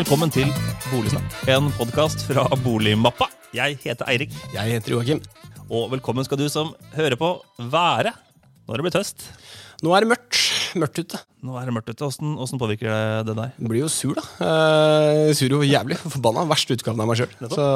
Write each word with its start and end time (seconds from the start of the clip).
Velkommen 0.00 0.30
til 0.32 0.48
Boligsnakk, 0.88 1.34
en 1.52 1.66
podkast 1.76 2.22
fra 2.24 2.46
Boligmappa. 2.64 3.26
Jeg 3.52 3.76
heter 3.82 4.08
Eirik, 4.08 4.32
Jeg 4.54 4.72
heter 4.72 4.94
Joakim. 4.94 5.20
og 5.68 5.90
velkommen 5.92 6.24
skal 6.24 6.38
du 6.40 6.48
som 6.48 6.72
hører 6.96 7.18
på, 7.20 7.28
være 7.58 8.14
når 8.64 8.80
det 8.80 8.86
blir 8.86 8.96
høst. 8.96 9.26
Nå 9.84 9.92
er 9.92 10.00
det 10.00 10.08
mørkt. 10.14 10.59
Mørkt 10.78 11.00
ute. 11.02 11.18
Nå 11.42 11.56
er 11.58 11.66
det 11.66 11.72
mørkt 11.74 11.90
ute. 11.90 12.06
Åssen 12.06 12.36
åssen 12.40 12.60
påvirker 12.60 12.90
det 13.26 13.34
deg? 13.34 13.54
Jeg 13.58 13.70
blir 13.72 13.82
jo 13.82 13.88
sur, 13.90 14.18
da. 14.18 14.22
Eh, 14.46 15.30
sur 15.34 15.50
jo 15.50 15.60
jævlig. 15.66 15.96
Forbanna. 16.02 16.44
Verste 16.50 16.76
utgaven 16.76 17.02
av 17.02 17.08
meg 17.10 17.18
sjøl. 17.18 17.32
Så 17.50 17.66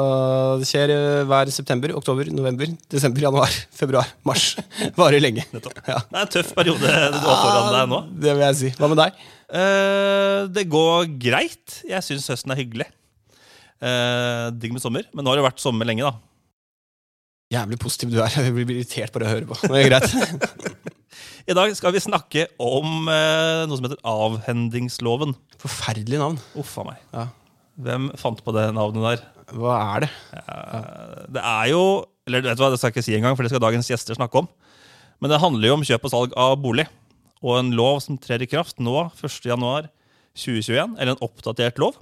det 0.61 0.69
skjer 0.69 0.93
eh, 0.95 1.23
hver 1.27 1.51
september, 1.53 1.95
oktober, 1.99 2.29
november, 2.35 2.71
desember, 2.91 3.25
januar, 3.27 3.57
februar, 3.75 4.11
mars. 4.27 4.53
Varer 4.99 5.23
lenge. 5.23 5.43
Ja. 5.51 5.63
Det 5.65 5.91
er 5.91 6.21
en 6.23 6.33
tøff 6.37 6.53
periode 6.55 6.83
du 6.85 7.19
har 7.25 7.41
foran 7.41 7.71
deg 7.75 7.91
nå. 7.91 8.01
Det 8.25 8.31
vil 8.37 8.45
jeg 8.47 8.59
si. 8.61 8.71
Hva 8.79 8.91
med 8.91 9.01
deg? 9.01 9.25
Eh, 9.61 10.39
det 10.55 10.67
går 10.71 11.09
greit. 11.27 11.81
Jeg 11.89 12.05
syns 12.07 12.31
høsten 12.31 12.55
er 12.55 12.61
hyggelig. 12.63 12.87
Eh, 13.83 14.47
digg 14.55 14.75
med 14.75 14.83
sommer. 14.83 15.09
Men 15.11 15.27
nå 15.27 15.33
har 15.33 15.41
det 15.41 15.49
vært 15.49 15.63
sommer 15.63 15.89
lenge, 15.89 16.07
da. 16.07 16.15
Jævlig 17.53 17.77
positiv 17.81 18.15
du 18.15 18.21
er. 18.23 18.31
Jeg 18.39 18.55
blir 18.55 18.77
irritert 18.79 19.13
bare 19.13 19.27
av 19.27 19.33
å 19.33 19.35
høre 19.35 19.49
på. 19.51 19.59
Det 19.67 19.83
er 19.83 19.89
greit. 19.91 20.93
I 21.45 21.53
dag 21.53 21.69
skal 21.77 21.93
vi 21.93 22.01
snakke 22.01 22.47
om 22.57 23.05
eh, 23.11 23.65
noe 23.69 23.77
som 23.77 23.85
heter 23.85 23.99
avhendingsloven. 24.09 25.35
Forferdelig 25.61 26.17
navn. 26.17 26.39
Uff 26.57 26.71
a 26.81 26.85
meg. 26.87 27.03
Ja. 27.13 27.25
Hvem 27.85 28.07
fant 28.17 28.39
på 28.41 28.53
det 28.55 28.63
navnet 28.73 29.03
der? 29.05 29.25
Hva 29.53 29.75
er 29.93 30.05
det? 30.05 30.09
Ja, 30.33 30.79
Det 31.35 31.41
er 31.43 31.67
jo 31.69 31.81
Eller 32.25 32.41
vet 32.41 32.57
du 32.57 32.63
hva, 32.63 32.71
det 32.73 32.79
skal 32.81 32.89
jeg 32.89 32.95
ikke 32.95 33.05
si 33.05 33.13
engang, 33.13 33.35
for 33.37 33.45
det 33.45 33.51
skal 33.53 33.61
dagens 33.61 33.91
gjester 33.91 34.17
snakke 34.17 34.41
om. 34.41 34.47
Men 35.21 35.29
det 35.29 35.37
handler 35.43 35.69
jo 35.69 35.75
om 35.77 35.83
kjøp 35.85 36.07
og 36.07 36.13
salg 36.15 36.33
av 36.33 36.55
bolig. 36.63 36.87
Og 37.45 37.59
en 37.59 37.69
lov 37.77 37.99
som 38.01 38.17
trer 38.17 38.41
i 38.41 38.49
kraft 38.49 38.81
nå, 38.81 38.95
1.1.2021. 39.21 40.97
Eller 40.97 41.13
en 41.13 41.21
oppdatert 41.27 41.77
lov. 41.83 41.99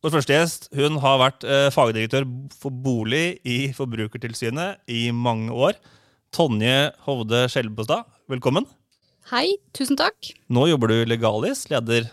Vår 0.00 0.14
første 0.14 0.32
gjest 0.32 0.70
hun 0.78 0.96
har 1.04 1.20
vært 1.20 1.44
eh, 1.44 1.68
fagdirektør 1.74 2.24
for 2.56 2.72
bolig 2.72 3.42
i 3.44 3.74
Forbrukertilsynet 3.76 4.88
i 4.88 5.10
mange 5.12 5.52
år. 5.52 5.76
Tonje 6.32 6.94
Hovde 7.04 7.44
Skjelbostad, 7.52 8.08
velkommen. 8.32 8.64
Hei, 9.26 9.56
tusen 9.74 9.96
takk. 9.98 10.28
Nå 10.46 10.68
jobber 10.70 10.92
du 10.92 11.00
i 11.00 11.06
Legalis, 11.08 11.64
leder 11.66 12.04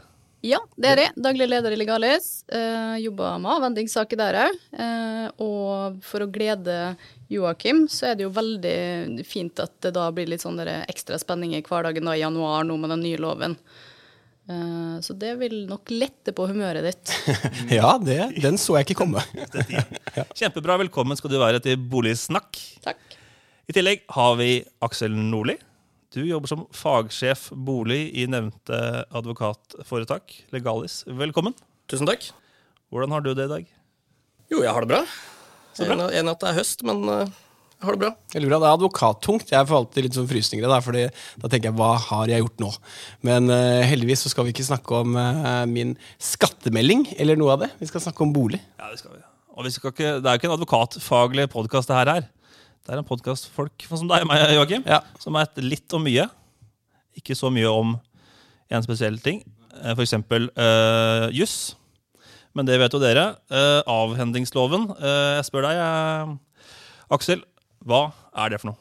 Ja, 0.41 0.57
det 0.81 0.89
er 0.89 0.99
jeg. 1.03 1.11
Daglig 1.21 1.45
leder 1.45 1.75
i 1.75 1.77
Legalis. 1.77 2.29
Eh, 2.49 2.95
jobber 3.03 3.35
med 3.37 3.51
avvendingssaker 3.53 4.17
der 4.17 4.37
òg. 4.47 4.55
Eh, 4.73 5.27
og 5.45 5.99
for 6.01 6.25
å 6.25 6.27
glede 6.33 6.95
Joakim, 7.29 7.83
så 7.85 8.07
er 8.09 8.17
det 8.17 8.25
jo 8.25 8.31
veldig 8.33 9.27
fint 9.29 9.61
at 9.61 9.75
det 9.85 9.91
da 9.93 10.07
blir 10.09 10.31
litt 10.31 10.41
sånn 10.41 10.57
ekstra 10.65 11.19
spenning 11.21 11.53
i 11.53 11.61
hverdagen 11.61 12.09
da 12.09 12.15
i 12.17 12.23
januar 12.23 12.65
nå 12.65 12.79
med 12.81 12.95
den 12.95 13.05
nye 13.05 13.19
loven. 13.21 13.53
Eh, 14.49 14.95
så 15.05 15.13
det 15.13 15.35
vil 15.43 15.53
nok 15.69 15.93
lette 15.93 16.33
på 16.33 16.47
humøret 16.49 16.87
ditt. 16.87 17.13
Ja, 17.77 17.99
det, 18.01 18.41
den 18.41 18.57
så 18.57 18.79
jeg 18.79 18.89
ikke 18.89 19.03
komme. 19.03 19.21
Kjempebra, 20.39 20.79
velkommen 20.81 21.21
skal 21.21 21.29
du 21.29 21.37
være 21.37 21.61
til 21.61 21.77
Boligsnakk. 21.77 22.57
Takk. 22.89 23.05
I 23.69 23.77
tillegg 23.77 24.01
har 24.17 24.33
vi 24.41 24.55
Aksel 24.81 25.13
Nordli. 25.13 25.59
Du 26.13 26.19
jobber 26.21 26.45
som 26.45 26.67
fagsjef 26.77 27.47
bolig 27.57 28.11
i 28.21 28.27
nevnte 28.29 28.77
advokatforetak, 29.17 30.35
Legalis. 30.53 30.99
Velkommen. 31.09 31.55
Tusen 31.89 32.05
takk. 32.05 32.27
Hvordan 32.93 33.15
har 33.15 33.23
du 33.25 33.31
det 33.33 33.47
i 33.47 33.49
dag? 33.49 33.71
Jo, 34.53 34.59
jeg 34.61 34.69
har 34.69 34.85
det 34.85 34.91
bra. 34.91 34.99
Så 35.73 35.87
bra. 35.89 36.11
Enig 36.13 36.35
at 36.35 36.43
det 36.43 36.51
er 36.51 36.59
høst, 36.59 36.85
men 36.85 37.01
eh, 37.09 37.31
jeg 37.79 37.87
har 37.87 37.97
det 37.97 38.01
bra. 38.03 38.11
Veldig 38.35 38.51
bra. 38.51 38.59
Det 38.61 38.67
er 38.67 38.77
advokattungt. 38.77 39.55
Jeg 39.55 39.69
får 39.71 39.79
alltid 39.79 40.05
litt 40.05 40.19
sånn 40.19 40.29
frysninger. 40.29 40.69
Da, 40.69 40.77
fordi 40.85 41.07
da 41.09 41.49
tenker 41.49 41.71
jeg 41.71 41.77
hva 41.81 41.89
har 42.05 42.29
jeg 42.29 42.45
gjort 42.45 42.61
nå? 42.61 42.69
Men 43.25 43.49
uh, 43.49 43.81
heldigvis 43.89 44.27
så 44.27 44.35
skal 44.35 44.45
vi 44.45 44.53
ikke 44.53 44.69
snakke 44.69 45.01
om 45.01 45.17
uh, 45.17 45.65
min 45.65 45.97
skattemelding 46.21 47.07
eller 47.17 47.41
noe 47.41 47.57
av 47.57 47.65
det. 47.65 47.73
Vi 47.81 47.89
skal 47.89 48.05
snakke 48.05 48.21
om 48.27 48.37
bolig. 48.37 48.61
Ja, 48.77 48.93
Det 48.93 49.01
skal 49.01 49.17
vi. 49.17 49.25
Og 49.57 49.65
vi 49.65 49.73
skal 49.73 49.97
ikke, 49.97 50.13
det 50.21 50.29
er 50.29 50.37
jo 50.37 50.43
ikke 50.43 50.51
en 50.51 50.57
advokatfaglig 50.59 51.49
podkast, 51.57 51.89
det 51.89 51.97
her 51.97 52.13
er. 52.19 52.29
Det 52.83 52.91
er 52.91 52.99
en 52.99 53.07
podkast 53.07 53.47
for 53.47 53.63
folk 53.63 53.85
som 53.87 54.09
deg 54.11 54.25
og 54.25 54.27
meg, 54.27 54.41
Joakim. 54.57 54.83
Ja. 54.83 54.99
Som 55.23 55.37
er 55.39 55.47
et 55.47 55.61
litt 55.63 55.93
om 55.95 56.03
mye. 56.03 56.25
Ikke 57.15 57.35
så 57.39 57.47
mye 57.53 57.69
om 57.71 57.93
en 58.67 58.83
spesiell 58.83 59.15
ting. 59.23 59.39
F.eks. 59.71 59.95
For 59.95 60.03
eksempel 60.03 60.49
uh, 60.59 61.29
juss. 61.31 61.77
Men 62.51 62.67
det 62.67 62.75
vet 62.81 62.91
jo 62.91 62.99
dere. 62.99 63.29
Uh, 63.47 63.79
avhendingsloven. 63.87 64.89
Uh, 64.99 65.39
jeg 65.39 65.47
spør 65.47 65.69
deg, 65.69 65.79
eh, 65.79 66.33
Aksel. 67.15 67.45
Hva 67.87 68.09
er 68.43 68.51
det 68.51 68.59
for 68.59 68.73
noe? 68.73 68.79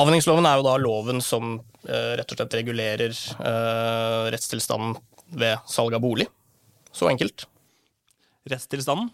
Avhendingsloven 0.00 0.48
er 0.48 0.56
jo 0.56 0.64
da 0.66 0.78
loven 0.80 1.20
som 1.24 1.58
eh, 1.84 2.14
rett 2.16 2.32
og 2.32 2.38
slett 2.38 2.56
regulerer 2.56 3.12
eh, 3.12 4.30
rettstilstanden 4.32 4.96
ved 5.36 5.60
salg 5.68 5.92
av 5.96 6.00
bolig. 6.04 6.26
Så 6.96 7.10
enkelt. 7.12 7.44
Rettstilstanden? 8.48 9.12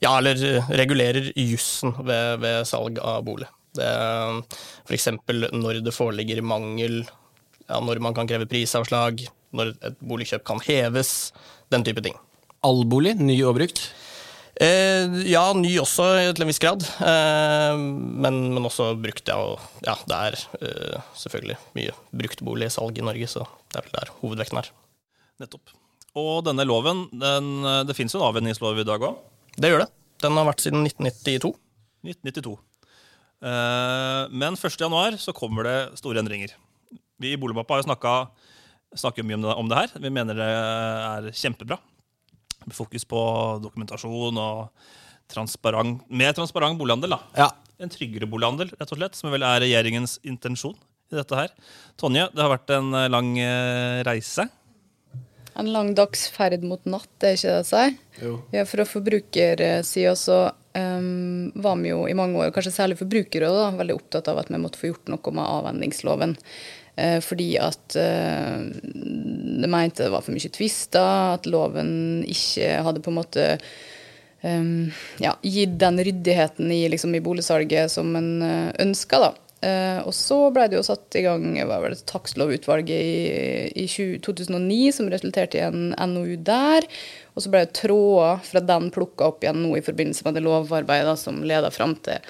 Ja, 0.00 0.14
eller 0.16 0.40
eh, 0.46 0.70
regulerer 0.80 1.30
jussen 1.36 1.94
ved, 2.00 2.40
ved 2.44 2.68
salg 2.68 3.00
av 3.04 3.22
bolig. 3.26 3.48
Det 3.76 3.86
er 3.86 4.40
F.eks. 4.88 5.08
når 5.54 5.82
det 5.84 5.94
foreligger 5.94 6.42
mangel, 6.42 7.02
ja, 7.68 7.78
når 7.78 8.00
man 8.02 8.16
kan 8.16 8.28
kreve 8.30 8.48
prisavslag, 8.50 9.22
når 9.54 9.74
et 9.86 9.98
boligkjøp 10.02 10.44
kan 10.46 10.62
heves, 10.66 11.32
den 11.70 11.84
type 11.86 12.02
ting. 12.04 12.16
All 12.66 12.84
bolig, 12.88 13.14
ny 13.20 13.36
og 13.46 13.56
brukt. 13.60 13.84
Eh, 14.60 15.08
ja, 15.30 15.44
ny 15.56 15.70
også 15.80 16.06
til 16.34 16.44
en 16.44 16.50
viss 16.50 16.60
grad. 16.60 16.84
Eh, 17.00 17.78
men, 17.80 18.40
men 18.52 18.66
også 18.68 18.92
brukt, 19.00 19.30
ja. 19.30 19.38
Og 19.40 19.86
ja, 19.86 19.96
det 20.10 20.18
er 20.18 20.38
eh, 20.60 21.10
selvfølgelig 21.16 21.56
mye 21.78 21.94
bruktboligsalg 22.22 23.00
i 23.00 23.06
Norge, 23.06 23.30
så 23.30 23.46
det 23.70 23.80
er 23.80 23.86
vel 23.86 23.96
der 23.96 24.14
hovedvekten 24.20 24.60
er. 24.60 24.72
Nettopp. 25.40 25.72
Og 26.18 26.42
denne 26.44 26.66
loven, 26.68 27.06
den, 27.14 27.52
eh, 27.64 27.82
det 27.88 27.96
fins 27.96 28.12
jo 28.16 28.20
en 28.20 28.28
avvenningslov 28.28 28.82
i 28.82 28.88
dag 28.88 29.08
òg. 29.08 29.20
Det 29.60 29.68
gjør 29.68 29.82
det. 29.84 29.90
Den 30.24 30.36
har 30.38 30.46
vært 30.48 30.62
siden 30.64 30.86
1992. 30.86 31.52
1992. 32.06 32.56
Eh, 33.44 34.22
Men 34.32 34.56
1. 34.56 34.80
januar 34.80 35.16
så 35.20 35.34
kommer 35.36 35.68
det 35.68 35.78
store 36.00 36.22
endringer. 36.22 36.54
Vi 37.20 37.34
i 37.34 37.40
Boligmappa 37.40 37.76
har 37.76 37.82
jo 37.82 37.88
snakket, 37.90 38.48
snakker 38.96 39.26
mye 39.26 39.36
om 39.36 39.44
det, 39.44 39.56
om 39.60 39.68
det 39.68 39.80
her. 39.82 39.94
Vi 40.00 40.12
mener 40.12 40.38
det 40.38 40.48
er 40.48 41.28
kjempebra. 41.36 41.76
Med 42.64 42.76
fokus 42.76 43.04
på 43.08 43.20
dokumentasjon 43.64 44.36
og 44.40 44.70
transparent, 45.30 46.02
mer 46.08 46.32
transparent 46.36 46.80
bolighandel. 46.80 47.14
Ja. 47.36 47.50
En 47.80 47.92
tryggere 47.92 48.28
bolighandel, 48.28 48.72
rett 48.76 48.92
og 48.92 48.98
slett, 48.98 49.16
som 49.16 49.30
vel 49.32 49.44
er 49.46 49.62
regjeringens 49.62 50.18
intensjon 50.26 50.76
i 51.12 51.16
dette 51.16 51.36
her. 51.36 51.52
Tonje, 52.00 52.26
det 52.32 52.42
har 52.42 52.52
vært 52.52 52.72
en 52.76 52.90
lang 53.12 53.30
eh, 53.40 54.00
reise. 54.08 54.48
En 55.58 55.72
lang 55.72 55.94
dags 55.98 56.28
ferd 56.30 56.62
mot 56.66 56.82
natt, 56.88 57.08
det 57.18 57.30
er 57.30 57.38
ikke 57.38 57.52
det 57.52 57.60
å 57.60 57.68
si? 57.68 57.84
Jo. 58.20 58.34
Ja, 58.54 58.64
fra 58.68 58.86
forbrukersida 58.86 60.12
så 60.18 60.40
um, 60.76 61.50
var 61.54 61.80
vi 61.82 61.90
jo 61.92 62.04
i 62.08 62.16
mange 62.16 62.38
år, 62.40 62.52
kanskje 62.54 62.74
særlig 62.74 63.00
forbrukere, 63.00 63.50
da, 63.50 63.70
veldig 63.78 63.96
opptatt 63.96 64.30
av 64.30 64.42
at 64.42 64.52
vi 64.52 64.60
måtte 64.62 64.80
få 64.80 64.92
gjort 64.92 65.10
noe 65.12 65.34
med 65.36 65.46
avhendingsloven. 65.46 66.36
Uh, 67.00 67.18
fordi 67.24 67.50
at 67.62 67.96
uh, 67.98 68.62
de 68.62 69.70
mente 69.70 70.04
det 70.04 70.12
var 70.12 70.24
for 70.26 70.36
mye 70.36 70.54
tvister, 70.54 71.36
at 71.36 71.48
loven 71.50 71.92
ikke 72.28 72.74
hadde 72.86 73.02
på 73.04 73.12
en 73.12 73.20
måte 73.20 73.46
um, 74.42 74.90
ja, 75.22 75.34
gitt 75.42 75.78
den 75.80 76.02
ryddigheten 76.06 76.72
i, 76.72 76.84
liksom, 76.92 77.14
i 77.16 77.24
boligsalget 77.24 77.92
som 77.92 78.14
en 78.18 78.34
uh, 78.44 78.70
ønska, 78.82 79.22
da. 79.26 79.34
Eh, 79.60 79.98
og 80.08 80.14
så 80.16 80.38
ble 80.54 80.70
det 80.70 80.78
jo 80.78 80.84
satt 80.86 81.16
i 81.20 81.24
gang 81.26 81.42
hva 81.58 81.80
var 81.82 81.92
det, 81.92 82.00
takstlovutvalget 82.08 82.96
i, 82.96 83.82
i 83.82 83.84
20, 83.84 84.22
2009, 84.24 84.78
som 84.96 85.10
resulterte 85.12 85.60
i 85.60 85.66
en 85.66 85.90
NOU 86.14 86.38
der. 86.46 86.86
Og 87.34 87.44
så 87.44 87.52
ble 87.52 87.66
tråder 87.76 88.40
fra 88.46 88.64
den 88.64 88.88
plukka 88.94 89.28
opp 89.28 89.44
igjen 89.44 89.60
nå 89.64 89.74
i 89.76 89.84
forbindelse 89.84 90.24
med 90.26 90.38
det 90.38 90.46
lovarbeidet 90.46 91.10
da, 91.10 91.18
som 91.20 91.42
leda 91.44 91.72
fram 91.74 91.94
til 92.06 92.24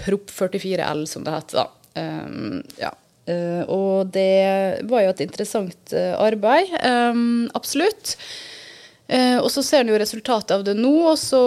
Prop 0.00 0.32
44 0.32 0.86
L, 0.86 1.04
som 1.10 1.26
det 1.26 1.36
heter. 1.36 1.60
da. 1.60 1.68
Um, 2.00 2.60
ja. 2.78 2.92
uh, 3.26 3.62
og 3.66 4.12
det 4.14 4.86
var 4.88 5.02
jo 5.04 5.12
et 5.12 5.24
interessant 5.26 5.96
uh, 5.96 6.14
arbeid. 6.22 6.70
Um, 6.86 7.50
absolutt. 7.58 8.16
Og 9.10 9.48
så 9.50 9.64
ser 9.66 9.80
en 9.82 9.88
jo 9.90 9.96
resultatet 9.98 10.52
av 10.54 10.60
det 10.62 10.76
nå, 10.78 10.92
og 11.10 11.16
så 11.18 11.40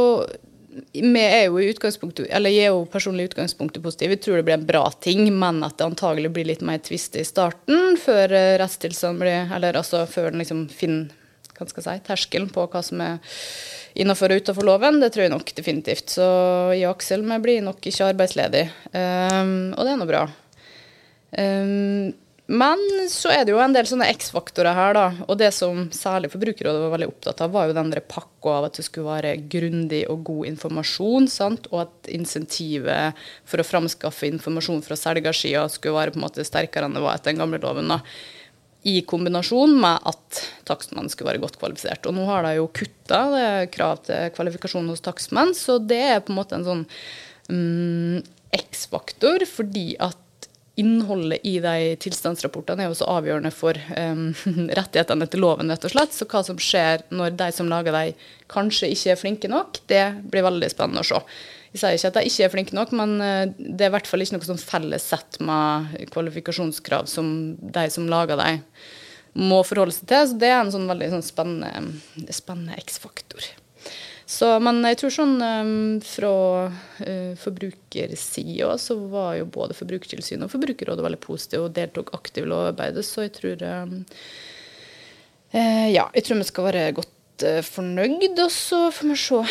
vi 0.94 1.24
er 1.24 1.48
jo 1.48 1.60
i 1.62 1.70
utgangspunktet, 1.72 2.28
eller 2.34 2.54
jeg 2.54 2.68
er 2.68 2.76
jo 2.76 2.86
personlig 2.90 3.30
utgangspunktet 3.32 3.84
positiv. 3.84 4.14
Vi 4.14 4.20
tror 4.24 4.40
det 4.40 4.46
blir 4.48 4.58
en 4.58 4.68
bra 4.68 4.84
ting, 5.04 5.26
men 5.36 5.62
at 5.66 5.78
det 5.80 5.88
antagelig 5.88 6.32
blir 6.36 6.48
litt 6.50 6.64
mer 6.66 6.82
tvist 6.84 7.18
i 7.20 7.26
starten, 7.28 7.98
før 8.02 8.34
eh, 8.34 8.56
rettstilstanden 8.62 9.22
blir 9.22 9.54
Eller 9.56 9.78
altså 9.80 10.06
før 10.10 10.32
den 10.32 10.44
liksom 10.44 10.68
finner 10.74 11.12
hva 11.54 11.68
skal 11.70 11.84
jeg 11.84 12.02
si, 12.02 12.06
terskelen 12.08 12.50
på 12.50 12.66
hva 12.66 12.82
som 12.82 13.02
er 13.04 13.20
innafor 14.02 14.34
og 14.34 14.42
utafor 14.42 14.66
loven. 14.66 15.00
Det 15.02 15.12
tror 15.14 15.28
jeg 15.28 15.34
nok 15.34 15.54
definitivt. 15.56 16.16
Så 16.16 16.26
jeg 16.74 16.88
og 16.88 16.96
Aksel 16.96 17.26
vi 17.28 17.40
blir 17.44 17.62
nok 17.66 17.86
ikke 17.90 18.10
arbeidsledig, 18.10 18.64
um, 18.90 19.74
og 19.78 19.86
det 19.86 19.94
er 19.94 20.00
nå 20.02 20.10
bra. 20.10 20.24
Um, 21.34 22.14
men 22.52 22.82
så 23.08 23.32
er 23.32 23.46
det 23.46 23.54
jo 23.54 23.60
en 23.64 23.72
del 23.72 23.88
sånne 23.88 24.10
X-faktorer 24.12 24.76
her, 24.76 24.98
da. 24.98 25.06
Og 25.32 25.38
det 25.40 25.54
som 25.56 25.86
særlig 25.96 26.28
Forbrukerrådet 26.34 26.82
var 26.82 26.92
veldig 26.92 27.08
opptatt 27.08 27.40
av, 27.46 27.54
var 27.56 27.70
jo 27.70 27.76
den 27.78 27.94
pakka 27.96 28.56
av 28.58 28.68
at 28.68 28.80
det 28.80 28.84
skulle 28.84 29.14
være 29.14 29.38
grundig 29.52 30.02
og 30.12 30.26
god 30.28 30.50
informasjon, 30.52 31.30
sant? 31.32 31.70
og 31.72 31.86
at 31.86 32.12
insentivet 32.12 33.24
for 33.48 33.64
å 33.64 33.68
framskaffe 33.68 34.28
informasjon 34.28 34.84
fra 34.84 35.00
selgersida 35.00 35.64
skulle 35.72 35.96
være 35.96 36.16
på 36.16 36.20
en 36.20 36.26
måte 36.26 36.44
sterkere 36.44 36.90
enn 36.90 36.98
det 36.98 37.06
var 37.06 37.16
etter 37.16 37.32
den 37.32 37.40
gamle 37.46 37.62
loven. 37.64 37.96
da. 37.96 38.02
i 38.84 39.00
kombinasjon 39.08 39.78
med 39.80 40.04
at 40.12 40.42
takstmenn 40.68 41.08
skulle 41.08 41.30
være 41.32 41.40
godt 41.46 41.56
kvalifisert. 41.62 42.04
Og 42.04 42.18
nå 42.18 42.26
har 42.28 42.44
de 42.44 42.58
jo 42.58 42.68
kutta 42.68 43.22
krav 43.72 44.04
til 44.04 44.34
kvalifikasjon 44.36 44.90
hos 44.92 45.06
takstmenn, 45.06 45.56
så 45.56 45.80
det 45.80 46.02
er 46.18 46.20
på 46.20 46.34
en 46.34 46.42
måte 46.42 46.60
en 46.60 46.68
sånn 46.68 46.84
mm, 47.48 48.20
X-faktor, 48.60 49.48
fordi 49.48 49.94
at 50.04 50.20
innholdet 50.80 51.44
i 51.46 51.58
de 51.62 51.94
tilstandsrapportene 52.02 52.86
er 52.86 52.90
jo 52.90 52.98
så 52.98 53.10
avgjørende 53.14 53.52
for 53.54 53.78
um, 53.94 54.32
rettighetene 54.80 55.28
etter 55.28 55.42
loven, 55.42 55.70
rett 55.70 55.86
og 55.86 55.94
slett. 55.94 56.16
Så 56.16 56.28
hva 56.30 56.42
som 56.46 56.62
skjer 56.62 57.06
når 57.14 57.36
de 57.38 57.50
som 57.54 57.70
lager 57.70 57.94
de, 57.96 58.16
kanskje 58.52 58.90
ikke 58.94 59.14
er 59.14 59.20
flinke 59.20 59.52
nok, 59.52 59.84
det 59.92 60.06
blir 60.34 60.46
veldig 60.46 60.72
spennende 60.74 61.04
å 61.06 61.10
se. 61.12 61.22
Jeg 61.74 61.82
sier 61.82 61.98
ikke 61.98 62.10
at 62.12 62.18
de 62.20 62.30
ikke 62.30 62.46
er 62.46 62.54
flinke 62.54 62.78
nok, 62.78 62.92
men 62.98 63.16
eh, 63.26 63.46
det 63.58 63.86
er 63.86 63.92
i 63.92 63.96
hvert 63.96 64.10
fall 64.10 64.26
ikke 64.26 64.38
noe 64.38 64.50
sånn 64.50 64.62
felles 64.62 65.08
sett 65.10 65.40
med 65.42 65.94
kvalifikasjonskrav 66.14 67.10
som 67.10 67.32
de 67.58 67.86
som 67.94 68.10
lager 68.10 68.38
de, 68.42 68.52
må 69.34 69.64
forholde 69.66 69.96
seg 69.96 70.10
til. 70.10 70.28
Så 70.30 70.38
det 70.42 70.52
er 70.54 70.60
en 70.62 70.74
sånn 70.74 70.90
veldig 70.90 71.10
sånn 71.16 71.26
spennende, 71.26 72.30
spennende 72.34 72.78
X-faktor. 72.82 73.50
Så, 74.26 74.48
men 74.64 74.80
jeg 74.88 75.00
tror 75.02 75.12
sånn 75.14 75.34
um, 75.44 75.72
fra 76.06 76.34
uh, 76.70 77.34
forbrukersida 77.40 78.76
så 78.80 78.96
var 79.12 79.36
jo 79.42 79.50
både 79.52 79.76
Forbrukertilsynet 79.76 80.48
og 80.48 80.54
Forbrukerrådet 80.54 81.04
veldig 81.04 81.20
positive 81.24 81.68
og 81.68 81.76
deltok 81.76 82.14
aktivt 82.16 82.46
i 82.46 82.52
lovarbeidet, 82.54 83.04
så 83.08 83.26
jeg 83.26 83.34
tror 83.36 83.66
um, 83.68 83.98
uh, 85.56 85.88
Ja, 85.92 86.08
jeg 86.16 86.24
tror 86.24 86.40
vi 86.40 86.48
skal 86.48 86.70
være 86.70 86.86
godt 87.02 87.48
uh, 87.50 87.60
fornøyd, 87.68 88.40
og 88.46 88.54
så 88.56 88.86
får 88.96 89.12
vi 89.12 89.20
se 89.26 89.42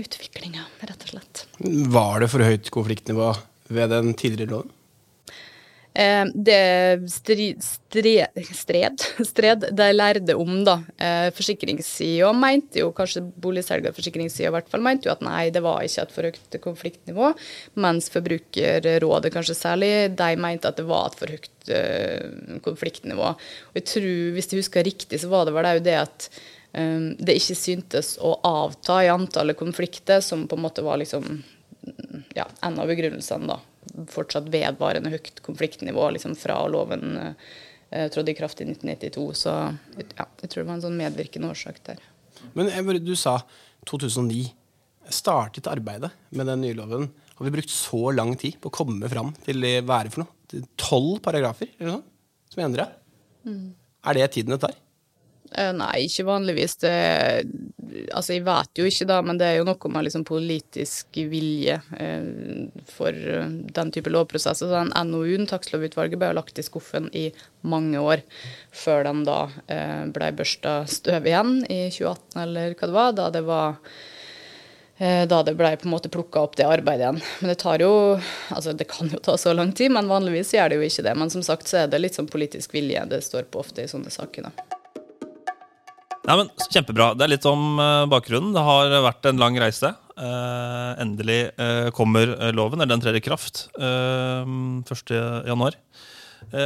utviklinga, 0.00 0.64
rett 0.84 1.04
og 1.04 1.12
slett. 1.12 1.44
Var 1.92 2.24
det 2.24 2.32
for 2.32 2.44
høyt 2.44 2.72
konfliktnivå 2.72 3.30
ved 3.76 3.92
den 3.92 4.16
tidligere 4.16 4.56
loven? 4.56 4.75
Eh, 5.96 6.24
det 6.34 7.08
stri, 7.08 7.56
stred, 7.60 8.26
stred, 8.62 9.04
stred 9.24 9.62
de 9.72 9.86
lærde 9.94 10.34
om, 10.36 10.58
da. 10.66 10.74
Eh, 11.00 11.28
Forsikringssida 11.32 12.32
mente 12.36 12.82
jo, 12.82 12.90
kanskje 12.96 13.22
boligselger 13.40 13.94
forsikringssida 13.96 14.50
i 14.50 14.54
hvert 14.58 14.68
fall, 14.68 14.82
mente 14.84 15.08
jo 15.08 15.14
at 15.14 15.22
nei, 15.24 15.46
det 15.54 15.62
var 15.64 15.86
ikke 15.86 16.04
et 16.04 16.12
for 16.12 16.28
høyt 16.28 16.58
konfliktnivå. 16.66 17.30
Mens 17.80 18.10
Forbrukerrådet 18.12 19.32
kanskje 19.32 19.56
særlig, 19.56 19.92
de 20.18 20.28
mente 20.42 20.68
at 20.68 20.76
det 20.76 20.84
var 20.88 21.08
et 21.08 21.16
for 21.16 21.32
høyt 21.32 21.70
uh, 21.72 22.58
konfliktnivå. 22.66 23.30
Og 23.70 23.80
jeg 23.80 23.86
tror, 23.88 24.10
hvis 24.36 24.50
jeg 24.52 24.60
husker 24.60 24.84
riktig, 24.84 25.22
så 25.22 25.30
var 25.32 25.48
det 25.48 25.54
vel 25.56 25.80
det 25.84 25.96
at 26.02 26.28
det 26.76 27.38
ikke 27.38 27.54
syntes 27.56 28.18
å 28.20 28.34
avta 28.44 28.98
i 29.00 29.08
antallet 29.08 29.56
konflikter, 29.56 30.20
som 30.20 30.42
på 30.44 30.58
en 30.58 30.64
måte 30.66 30.82
var 30.84 30.98
liksom 31.00 31.24
ja, 32.36 32.44
en 32.66 32.76
av 32.82 32.90
begrunnelsene, 32.90 33.48
da 33.48 33.56
fortsatt 34.12 34.50
vedvarende 34.52 35.12
høyt 35.12 35.40
konfliktnivå 35.46 36.10
liksom 36.16 36.36
fra 36.38 36.58
loven 36.70 37.16
eh, 37.20 38.06
trådte 38.12 38.32
i 38.32 38.38
kraft 38.38 38.60
i 38.62 38.68
1992. 38.68 39.26
Så 39.42 39.54
ja, 39.54 40.28
jeg 40.42 40.50
tror 40.50 40.62
det 40.62 40.68
var 40.68 40.76
en 40.78 40.86
sånn 40.86 41.00
medvirkende 41.00 41.50
årsak 41.54 41.82
der. 41.88 42.02
Men 42.56 42.70
du 43.04 43.14
sa 43.18 43.40
2009. 43.88 44.50
Startet 45.06 45.68
arbeidet 45.70 46.10
med 46.34 46.48
den 46.50 46.64
nye 46.64 46.74
loven. 46.74 47.04
Har 47.36 47.46
vi 47.46 47.52
brukt 47.54 47.70
så 47.70 48.10
lang 48.10 48.32
tid 48.40 48.56
på 48.58 48.72
å 48.72 48.74
komme 48.74 49.06
fram 49.12 49.30
til 49.46 49.60
det 49.62 49.84
være 49.86 50.10
for 50.10 50.24
noe? 50.24 50.62
Tolv 50.80 51.20
paragrafer 51.22 51.68
eller 51.76 51.98
noe, 51.98 52.02
som 52.50 52.62
er 52.62 52.66
endra? 52.66 52.86
Mm. 53.46 53.68
Er 54.06 54.18
det 54.18 54.26
tiden 54.34 54.54
det 54.54 54.60
tar? 54.64 54.74
Eh, 55.52 55.72
nei, 55.76 56.06
ikke 56.06 56.26
vanligvis. 56.26 56.76
Det, 56.82 56.92
altså, 58.12 58.34
jeg 58.34 58.44
vet 58.46 58.80
jo 58.80 58.88
ikke, 58.88 59.06
da, 59.08 59.20
men 59.24 59.38
det 59.40 59.48
er 59.48 59.60
jo 59.60 59.68
noe 59.68 59.92
med 59.92 60.06
liksom 60.06 60.26
politisk 60.26 61.20
vilje 61.30 61.78
eh, 61.98 62.26
for 62.90 63.14
eh, 63.14 63.54
den 63.78 63.92
type 63.94 64.12
lovprosesser. 64.12 64.66
Så 64.66 64.72
den 64.72 64.92
NOU-en, 65.10 65.46
takstlovutvalget, 65.50 66.18
ble 66.20 66.32
lagt 66.36 66.58
i 66.58 66.66
skuffen 66.66 67.08
i 67.16 67.28
mange 67.66 68.02
år, 68.02 68.24
før 68.74 69.06
den 69.08 69.24
da 69.28 69.38
eh, 69.72 70.04
ble 70.12 70.32
børsta 70.36 70.82
støv 70.90 71.30
igjen 71.30 71.58
i 71.70 71.86
2018, 71.94 72.42
eller 72.42 72.76
hva 72.76 72.86
det 72.86 72.98
var. 72.98 73.16
Da 73.16 73.30
det 73.34 73.44
var 73.46 73.76
eh, 74.98 75.24
da 75.30 75.42
det 75.46 75.56
ble 75.58 75.72
på 75.78 75.88
en 75.88 75.94
måte 75.94 76.12
plukka 76.12 76.42
opp 76.42 76.58
det 76.58 76.66
arbeidet 76.68 77.06
igjen. 77.06 77.22
Men 77.40 77.52
det 77.54 77.60
tar 77.62 77.84
jo 77.84 77.92
altså 78.50 78.74
det 78.74 78.90
kan 78.90 79.12
jo 79.14 79.22
ta 79.22 79.38
så 79.38 79.54
lang 79.54 79.70
tid, 79.76 79.94
men 79.94 80.10
vanligvis 80.10 80.56
gjør 80.56 80.74
det 80.74 80.80
jo 80.80 80.90
ikke 80.90 81.06
det. 81.06 81.14
Men 81.22 81.32
som 81.32 81.46
sagt 81.46 81.70
så 81.70 81.84
er 81.84 81.92
det 81.92 82.02
litt 82.02 82.18
sånn 82.18 82.30
politisk 82.30 82.74
vilje 82.74 83.06
det 83.12 83.22
står 83.24 83.46
på 83.50 83.62
ofte 83.62 83.86
i 83.86 83.92
sånne 83.92 84.12
saker. 84.12 84.50
da. 84.50 84.75
Nei, 86.26 86.34
men 86.40 86.48
Kjempebra. 86.72 87.12
Det 87.14 87.22
er 87.26 87.30
litt 87.36 87.46
om 87.46 87.78
uh, 87.78 88.02
bakgrunnen. 88.10 88.50
Det 88.56 88.64
har 88.66 88.90
vært 89.04 89.28
en 89.30 89.38
lang 89.38 89.58
reise. 89.62 89.92
Uh, 90.16 90.96
endelig 91.02 91.52
uh, 91.60 91.88
kommer 91.94 92.32
loven, 92.56 92.80
eller 92.80 92.96
den 92.96 93.04
trer 93.04 93.18
i 93.18 93.22
kraft 93.22 93.66
uh, 93.78 94.42
1.1. 94.46 95.76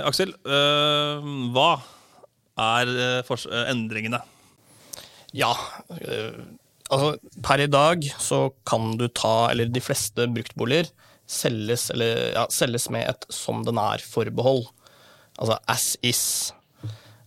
Aksel, 0.05 0.33
hva 0.45 1.69
er 2.61 2.91
endringene? 3.71 4.19
Ja, 5.33 5.55
altså 6.91 7.15
per 7.47 7.63
i 7.65 7.69
dag 7.71 8.05
så 8.21 8.51
kan 8.69 8.99
du 9.01 9.07
ta, 9.09 9.49
eller 9.49 9.71
de 9.73 9.83
fleste 9.83 10.27
bruktboliger 10.35 10.91
selges, 11.31 11.89
eller, 11.95 12.21
ja, 12.35 12.45
selges 12.53 12.91
med 12.93 13.09
et 13.09 13.27
som 13.33 13.65
den 13.67 13.81
er-forbehold. 13.81 14.67
Altså 15.39 15.59
as 15.71 15.87
is. 16.07 16.25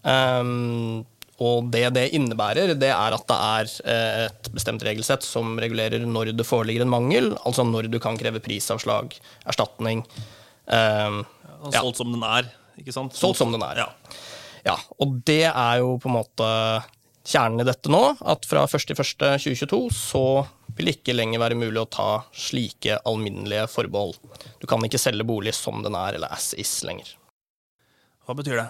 Um, 0.04 1.06
og 1.42 1.70
det 1.74 1.88
det 1.96 2.08
innebærer, 2.14 2.76
det 2.78 2.92
er 2.94 3.16
at 3.16 3.26
det 3.30 3.38
er 3.38 3.72
eh, 3.90 4.26
et 4.28 4.50
bestemt 4.54 4.84
regelsett 4.86 5.26
som 5.26 5.56
regulerer 5.60 6.06
når 6.06 6.34
det 6.38 6.46
foreligger 6.46 6.86
en 6.86 6.94
mangel, 6.94 7.32
altså 7.42 7.66
når 7.66 7.90
du 7.90 7.98
kan 8.04 8.18
kreve 8.20 8.42
prisavslag, 8.44 9.16
erstatning. 9.50 10.04
Um, 10.66 11.24
ja. 11.72 11.80
Solgt 11.80 12.04
som 12.04 12.14
den 12.14 12.26
er, 12.28 12.52
ikke 12.80 12.94
sant? 12.96 13.18
Solgt 13.18 13.42
som 13.42 13.54
den 13.54 13.64
er. 13.66 13.82
Ja. 13.82 14.20
ja. 14.68 14.78
Og 15.02 15.18
det 15.26 15.48
er 15.50 15.80
jo 15.82 15.96
på 16.02 16.12
en 16.12 16.20
måte 16.20 16.52
kjernen 17.24 17.64
i 17.64 17.68
dette 17.68 17.92
nå, 17.92 18.02
at 18.20 18.46
fra 18.46 18.66
1.1.2022 18.68 19.82
så 19.96 20.26
vil 20.76 20.90
det 20.90 20.98
ikke 20.98 21.16
lenger 21.16 21.42
være 21.42 21.58
mulig 21.58 21.82
å 21.82 21.90
ta 21.90 22.10
slike 22.36 23.00
alminnelige 23.10 23.66
forbehold. 23.72 24.20
Du 24.62 24.68
kan 24.70 24.84
ikke 24.86 25.02
selge 25.02 25.26
bolig 25.28 25.56
som 25.58 25.82
den 25.86 25.98
er, 25.98 26.18
eller 26.18 26.34
as 26.34 26.52
is 26.60 26.76
lenger. 26.86 27.16
Hva 28.24 28.36
betyr 28.38 28.60
det? 28.60 28.70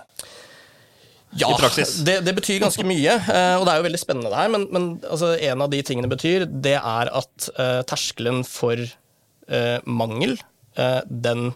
Ja, 1.38 1.50
i 1.50 1.58
praksis? 1.60 1.96
Det, 2.06 2.20
det, 2.26 2.34
betyr 2.38 2.62
ganske 2.64 2.86
mye, 2.88 3.16
eh, 3.18 3.56
og 3.58 3.66
det 3.66 3.74
er 3.74 3.82
jo 3.82 3.88
veldig 3.88 4.02
spennende 4.02 4.32
det 4.32 4.40
her. 4.40 4.52
Men, 4.54 4.68
men 4.74 4.88
altså, 5.02 5.34
en 5.36 5.64
av 5.66 5.72
de 5.74 5.82
tingene 5.86 6.08
det 6.08 6.16
betyr, 6.16 6.46
det 6.48 6.78
er 6.78 7.12
at 7.22 7.50
uh, 7.58 7.82
terskelen 7.90 8.44
for 8.48 8.80
uh, 8.80 9.80
mangel, 9.90 10.38
uh, 10.80 11.02
den, 11.08 11.52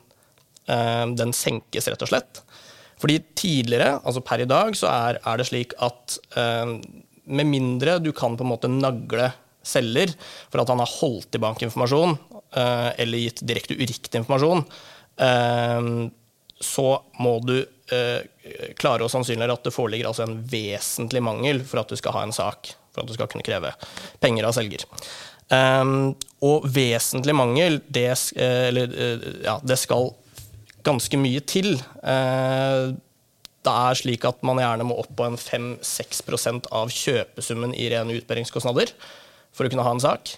den, 0.67 1.31
senkes, 1.31 1.87
rett 1.87 2.01
og 2.03 2.09
slett. 2.11 2.41
Fordi 2.99 3.21
tidligere, 3.39 4.01
altså 4.03 4.23
per 4.25 4.41
i 4.43 4.49
dag, 4.49 4.73
så 4.75 4.89
er, 4.91 5.19
er 5.21 5.39
det 5.39 5.45
slik 5.47 5.75
at 5.85 6.17
med 7.23 7.47
mindre 7.47 7.93
du 8.03 8.09
kan 8.11 8.35
på 8.35 8.43
en 8.43 8.49
måte 8.49 8.67
nagle 8.67 9.29
selger 9.63 10.11
for 10.49 10.59
at 10.59 10.73
han 10.73 10.81
har 10.83 10.91
holdt 10.97 11.29
tilbake 11.31 11.63
informasjon, 11.69 12.17
eller 12.57 13.21
gitt 13.21 13.45
direkte 13.47 13.77
uriktig 13.79 14.19
informasjon, 14.19 14.65
så 16.67 16.87
må 17.21 17.37
du 17.47 17.55
klare 17.87 19.05
og 19.05 19.11
sannsynligere 19.13 19.55
at 19.55 19.63
det 19.63 19.71
foreligger 19.71 20.09
altså 20.09 20.25
en 20.25 20.41
vesentlig 20.51 21.21
mangel 21.23 21.61
for 21.63 21.79
at 21.79 21.91
du 21.91 21.95
skal 21.99 22.15
ha 22.17 22.25
en 22.25 22.35
sak, 22.35 22.73
for 22.91 23.03
at 23.03 23.07
du 23.07 23.15
skal 23.15 23.29
kunne 23.31 23.45
kreve 23.47 23.71
penger 24.19 24.47
av 24.49 24.55
selger. 24.57 24.83
Um, 25.47 26.11
og 26.43 26.65
vesentlig 26.75 27.33
mangel, 27.35 27.79
det, 27.87 28.09
eh, 28.35 28.67
eller, 28.67 28.91
eh, 28.91 29.27
ja, 29.45 29.59
det 29.63 29.77
skal 29.79 30.11
ganske 30.83 31.17
mye 31.19 31.39
til. 31.39 31.77
Det 33.67 33.73
er 33.73 33.99
slik 33.99 34.23
at 34.27 34.43
man 34.47 34.59
gjerne 34.61 34.85
må 34.87 34.95
opp 35.01 35.09
på 35.17 35.25
en 35.25 35.35
5-6% 35.35 36.69
av 36.71 36.91
kjøpesummen 36.93 37.73
i 37.75 37.89
rene 37.91 38.15
utbedringskostnader 38.19 38.93
for 39.51 39.65
å 39.65 39.71
kunne 39.71 39.83
ha 39.83 39.91
en 39.91 40.03
sak. 40.03 40.37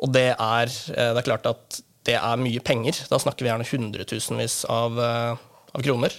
Og 0.00 0.12
det 0.14 0.30
er, 0.32 0.70
det 0.70 1.20
er 1.20 1.26
klart 1.26 1.50
at 1.50 1.80
det 2.08 2.16
er 2.16 2.40
mye 2.40 2.62
penger. 2.64 3.02
Da 3.10 3.20
snakker 3.20 3.44
vi 3.44 3.50
gjerne 3.50 3.68
hundretusenvis 3.68 4.62
av, 4.72 4.96
av 4.96 5.84
kroner. 5.84 6.16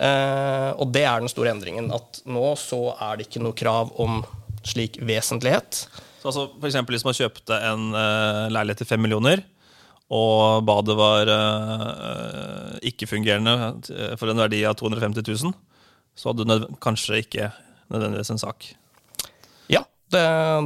Eh, 0.00 0.70
og 0.80 0.92
det 0.94 1.04
er 1.04 1.20
den 1.20 1.30
store 1.32 1.52
endringen. 1.52 1.90
At 1.92 2.22
nå 2.28 2.54
så 2.60 2.94
er 2.96 3.18
det 3.18 3.28
ikke 3.28 3.42
noe 3.44 3.56
krav 3.56 3.92
om 4.00 4.22
slik 4.66 4.98
vesentlighet. 5.04 5.84
Så 6.20 6.28
altså, 6.28 6.46
for 6.58 6.68
eksempel, 6.68 6.96
Hvis 6.96 7.06
man 7.06 7.16
kjøpte 7.16 7.56
en 7.70 7.94
uh, 7.96 8.48
leilighet 8.52 8.82
til 8.82 8.90
fem 8.90 9.00
millioner, 9.00 9.42
og 10.10 10.66
badet 10.66 10.96
var 10.98 11.30
uh, 11.30 12.76
ikke-fungerende 12.84 13.54
for 14.20 14.28
en 14.28 14.42
verdi 14.42 14.60
av 14.68 14.76
250 14.76 15.24
000, 15.24 15.54
så 16.18 16.28
hadde 16.32 16.44
du 16.44 16.66
kanskje 16.82 17.22
ikke 17.22 17.48
nødvendigvis 17.88 18.32
en 18.34 18.42
sak. 18.42 18.66
Ja, 19.72 19.84
det, 20.12 20.24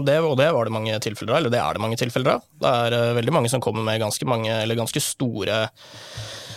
det, 0.09 0.19
og 0.25 0.39
det 0.41 0.49
var 0.57 0.67
det 0.67 0.75
mange 0.75 0.99
tilfeller 1.05 1.37
av. 1.37 1.43
Eller 1.43 1.55
det 1.55 1.61
er 1.63 1.77
det 1.77 1.85
mange 1.85 2.01
tilfeller 2.01 2.35
av. 2.35 2.49
Det 2.65 2.75
er 2.81 2.99
uh, 2.99 3.17
veldig 3.21 3.37
mange 3.39 3.53
som 3.53 3.63
kommer 3.63 3.87
med 3.87 4.03
ganske, 4.03 4.27
mange, 4.27 4.51
eller 4.51 4.81
ganske 4.81 5.03
store 5.05 5.69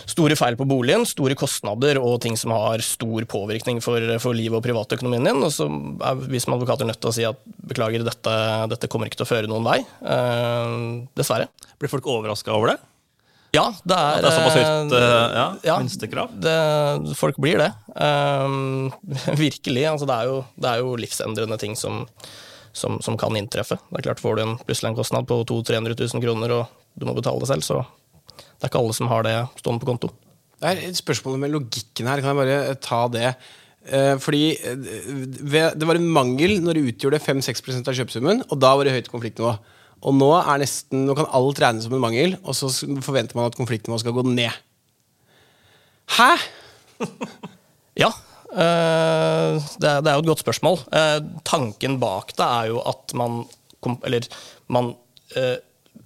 store 0.08 0.36
feil 0.38 0.56
på 0.56 0.66
boligen, 0.68 1.04
store 1.08 1.36
kostnader 1.38 2.00
og 2.00 2.18
ting 2.24 2.36
som 2.40 2.54
har 2.56 2.82
stor 2.84 3.26
påvirkning 3.28 3.82
for, 3.84 4.02
for 4.22 4.36
livet 4.36 4.58
og 4.58 4.64
privatøkonomien 4.64 5.28
din. 5.28 5.42
Og 5.44 5.52
så 5.54 5.68
er 5.68 6.22
vi 6.24 6.40
som 6.42 6.56
advokater 6.56 6.88
nødt 6.88 7.00
til 7.02 7.10
å 7.10 7.16
si 7.16 7.26
at 7.28 7.40
beklager, 7.68 8.06
dette, 8.06 8.36
dette 8.72 8.90
kommer 8.90 9.10
ikke 9.10 9.20
til 9.20 9.28
å 9.28 9.32
føre 9.32 9.50
noen 9.50 9.66
vei. 9.68 9.80
Uh, 10.02 11.04
dessverre. 11.18 11.50
Blir 11.78 11.92
folk 11.92 12.08
overraska 12.08 12.54
over 12.56 12.74
det? 12.74 12.78
Ja, 13.56 13.70
det 13.80 13.96
er 13.96 14.18
det 14.20 14.28
er 14.28 14.34
såpass 14.36 14.56
høyt 14.58 14.92
eh, 14.92 15.04
eh, 15.04 15.36
ja, 15.38 15.44
ja. 15.64 15.76
minstekrav? 15.80 16.32
det, 16.44 16.56
folk 17.16 17.38
blir 17.40 17.62
det. 17.62 17.70
Ehm, 17.96 18.90
virkelig. 19.40 19.86
Altså 19.88 20.08
det, 20.08 20.18
er 20.18 20.28
jo, 20.28 20.42
det 20.60 20.68
er 20.68 20.82
jo 20.82 20.98
livsendrende 21.00 21.56
ting 21.60 21.76
som, 21.78 22.02
som, 22.76 22.98
som 23.04 23.16
kan 23.20 23.36
inntreffe. 23.40 23.80
Det 23.88 24.02
er 24.02 24.10
klart 24.10 24.20
Får 24.20 24.36
du 24.36 24.44
en, 24.44 24.58
plutselig 24.60 24.92
en 24.92 24.98
kostnad 25.00 25.30
på 25.30 25.40
200 25.48 25.80
000-300 25.80 25.96
000 26.12 26.26
kroner, 26.26 26.54
og 26.58 27.00
du 27.00 27.08
må 27.08 27.16
betale 27.16 27.40
det 27.40 27.48
selv, 27.48 27.64
så 27.64 27.80
det 28.58 28.66
er 28.66 28.72
ikke 28.72 28.82
alle 28.82 28.96
som 28.96 29.10
har 29.10 29.24
det 29.26 29.36
stående 29.60 29.82
på 29.82 29.88
konto. 29.88 30.10
Det 30.58 30.70
er 30.72 30.84
et 30.88 30.98
spørsmål 30.98 31.38
med 31.38 31.52
logikken 31.54 32.10
her. 32.10 32.20
Kan 32.22 32.34
jeg 32.34 32.38
bare 32.40 32.76
ta 32.82 33.00
det? 33.14 33.32
Eh, 33.86 34.14
fordi 34.20 34.42
eh, 34.58 34.86
det 35.46 35.86
var 35.86 35.98
en 35.98 36.08
mangel 36.12 36.58
når 36.64 36.76
det 36.76 36.86
utgjorde 36.92 37.22
5-6 37.22 37.70
av 37.78 37.94
kjøpesummen, 37.94 38.42
og 38.50 38.58
da 38.60 38.74
var 38.74 38.88
det 38.88 38.96
høyt 38.96 39.12
konfliktnivå. 39.12 39.54
Og 40.06 40.14
nå 40.14 40.30
er 40.38 40.62
nesten, 40.62 41.06
nå 41.06 41.14
kan 41.18 41.30
alt 41.34 41.60
regnes 41.62 41.86
som 41.86 41.94
en 41.94 42.02
mangel, 42.02 42.36
og 42.42 42.54
så 42.58 42.70
forventer 43.02 43.38
man 43.38 43.48
at 43.48 43.58
konfliktnivået 43.58 44.04
skal 44.04 44.16
gå 44.18 44.26
ned. 44.30 44.64
Hæ?! 46.18 46.32
Ja, 47.98 48.12
eh, 48.54 49.56
det, 49.82 49.88
er, 49.88 50.02
det 50.06 50.10
er 50.10 50.14
jo 50.14 50.22
et 50.22 50.28
godt 50.30 50.42
spørsmål. 50.44 50.76
Eh, 50.94 51.16
tanken 51.42 51.96
bak 51.98 52.30
det 52.38 52.46
er 52.46 52.68
jo 52.70 52.78
at 52.86 53.10
man, 53.18 53.40
eller, 54.06 54.28
man 54.70 54.92
eh, 55.34 55.56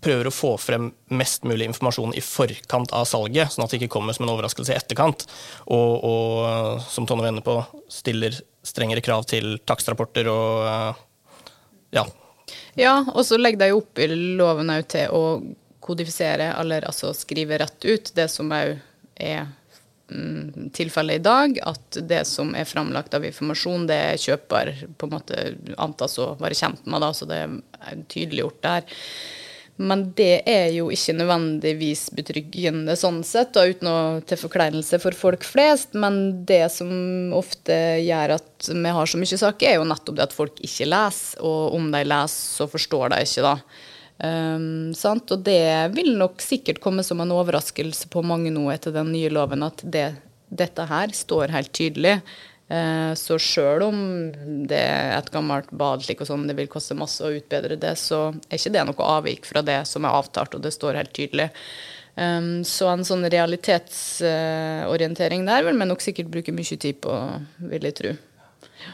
prøver 0.02 0.28
å 0.28 0.34
få 0.34 0.54
frem 0.60 0.90
mest 1.14 1.46
mulig 1.46 1.68
informasjon 1.70 2.14
i 2.18 2.22
forkant 2.24 2.92
av 2.96 3.06
salget, 3.08 3.54
sånn 3.54 3.64
at 3.64 3.72
det 3.72 3.80
ikke 3.80 3.94
kommer 3.96 4.16
som 4.16 4.26
en 4.26 4.34
overraskelse 4.34 4.74
i 4.74 4.78
etterkant. 4.78 5.26
Og, 5.70 5.92
og 6.02 6.82
som 6.90 7.06
Tonje 7.06 7.26
var 7.26 7.34
inne 7.34 7.44
på, 7.46 7.56
stiller 7.92 8.36
strengere 8.66 9.02
krav 9.04 9.26
til 9.30 9.56
takstrapporter 9.66 10.28
og 10.30 10.66
eh, 10.66 11.00
ja. 11.98 12.06
Ja, 12.78 12.94
og 13.12 13.24
så 13.28 13.38
legger 13.38 13.60
de 13.62 13.74
opp 13.76 14.00
i 14.00 14.08
loven 14.10 14.72
òg 14.72 14.86
til 14.92 15.12
å 15.12 15.24
kodifisere, 15.82 16.52
eller 16.60 16.86
altså 16.86 17.10
skrive 17.16 17.58
rett 17.60 17.84
ut, 17.84 18.12
det 18.16 18.28
som 18.30 18.52
òg 18.54 18.76
er 19.22 19.46
mm, 20.08 20.70
tilfellet 20.74 21.20
i 21.20 21.24
dag. 21.24 21.58
At 21.68 22.00
det 22.08 22.22
som 22.30 22.54
er 22.56 22.68
framlagt 22.68 23.14
av 23.18 23.26
informasjon, 23.28 23.86
det 23.90 23.98
er 24.12 24.24
kjøper 24.24 24.72
på 24.96 25.08
en 25.08 25.14
måte 25.18 25.46
antas 25.82 26.18
å 26.22 26.32
være 26.40 26.58
kjent 26.58 26.86
med, 26.86 27.02
da, 27.04 27.12
så 27.16 27.28
det 27.28 27.42
er 27.42 28.04
tydeliggjort 28.14 28.60
der. 28.64 28.98
Men 29.80 30.04
det 30.16 30.42
er 30.48 30.66
jo 30.74 30.90
ikke 30.92 31.14
nødvendigvis 31.16 32.04
betryggende 32.14 32.94
sånn 32.98 33.22
sett, 33.24 33.56
og 33.56 33.72
uten 33.72 33.88
å 33.88 34.00
til 34.28 34.38
forkleinelse 34.38 35.00
for 35.00 35.16
folk 35.16 35.46
flest. 35.48 35.96
Men 35.96 36.44
det 36.48 36.66
som 36.74 37.32
ofte 37.36 37.78
gjør 38.04 38.36
at 38.36 38.68
vi 38.68 38.92
har 38.98 39.08
så 39.08 39.20
mye 39.20 39.40
saker, 39.40 39.68
er 39.70 39.80
jo 39.80 39.88
nettopp 39.88 40.18
det 40.18 40.26
at 40.28 40.36
folk 40.36 40.60
ikke 40.60 40.90
leser. 40.92 41.40
Og 41.40 41.78
om 41.78 41.88
de 41.94 42.04
leser, 42.04 42.52
så 42.60 42.68
forstår 42.70 43.14
de 43.14 43.22
ikke, 43.24 43.46
da. 43.48 43.56
Um? 44.22 44.92
Og 44.92 45.38
det 45.42 45.64
vil 45.96 46.12
nok 46.20 46.44
sikkert 46.44 46.82
komme 46.84 47.02
som 47.06 47.24
en 47.24 47.32
overraskelse 47.34 48.12
på 48.12 48.22
mange 48.26 48.52
nå 48.54 48.68
etter 48.74 48.94
den 48.94 49.10
nye 49.14 49.32
loven, 49.32 49.64
at 49.66 49.80
det, 49.82 50.10
dette 50.52 50.84
her 50.86 51.16
står 51.16 51.56
helt 51.56 51.72
tydelig. 51.74 52.18
Eh, 52.70 53.12
Så 53.18 53.38
sjøl 53.42 53.82
om 53.88 53.96
det 54.68 54.80
er 54.80 55.18
et 55.18 55.32
gammelt 55.34 55.70
bad 55.70 56.02
slik 56.04 56.20
og 56.22 56.28
sånn, 56.30 56.48
det 56.48 56.56
vil 56.58 56.68
koste 56.70 56.94
masse 56.98 57.20
å 57.24 57.34
utbedre 57.34 57.76
det, 57.80 57.94
så 58.00 58.18
er 58.48 58.56
ikke 58.58 58.74
det 58.74 58.84
noe 58.88 59.08
avvik 59.18 59.42
fra 59.48 59.60
det 59.66 59.80
som 59.90 60.02
er 60.06 60.16
avtalt, 60.16 60.54
og 60.56 60.62
det 60.64 60.72
står 60.74 60.98
helt 61.00 61.14
tydelig. 61.16 61.48
Um, 62.16 62.64
Så 62.64 62.88
en 62.92 63.04
sånn 63.04 63.24
realitetsorientering 63.24 65.46
der 65.48 65.62
vil 65.64 65.78
vi 65.78 65.84
nok 65.88 66.00
sikkert 66.04 66.30
bruke 66.32 66.52
mye 66.52 66.76
tid 66.76 66.96
på, 67.00 67.12
vil 67.72 67.84
jeg 67.88 67.94
tro. 68.00 68.12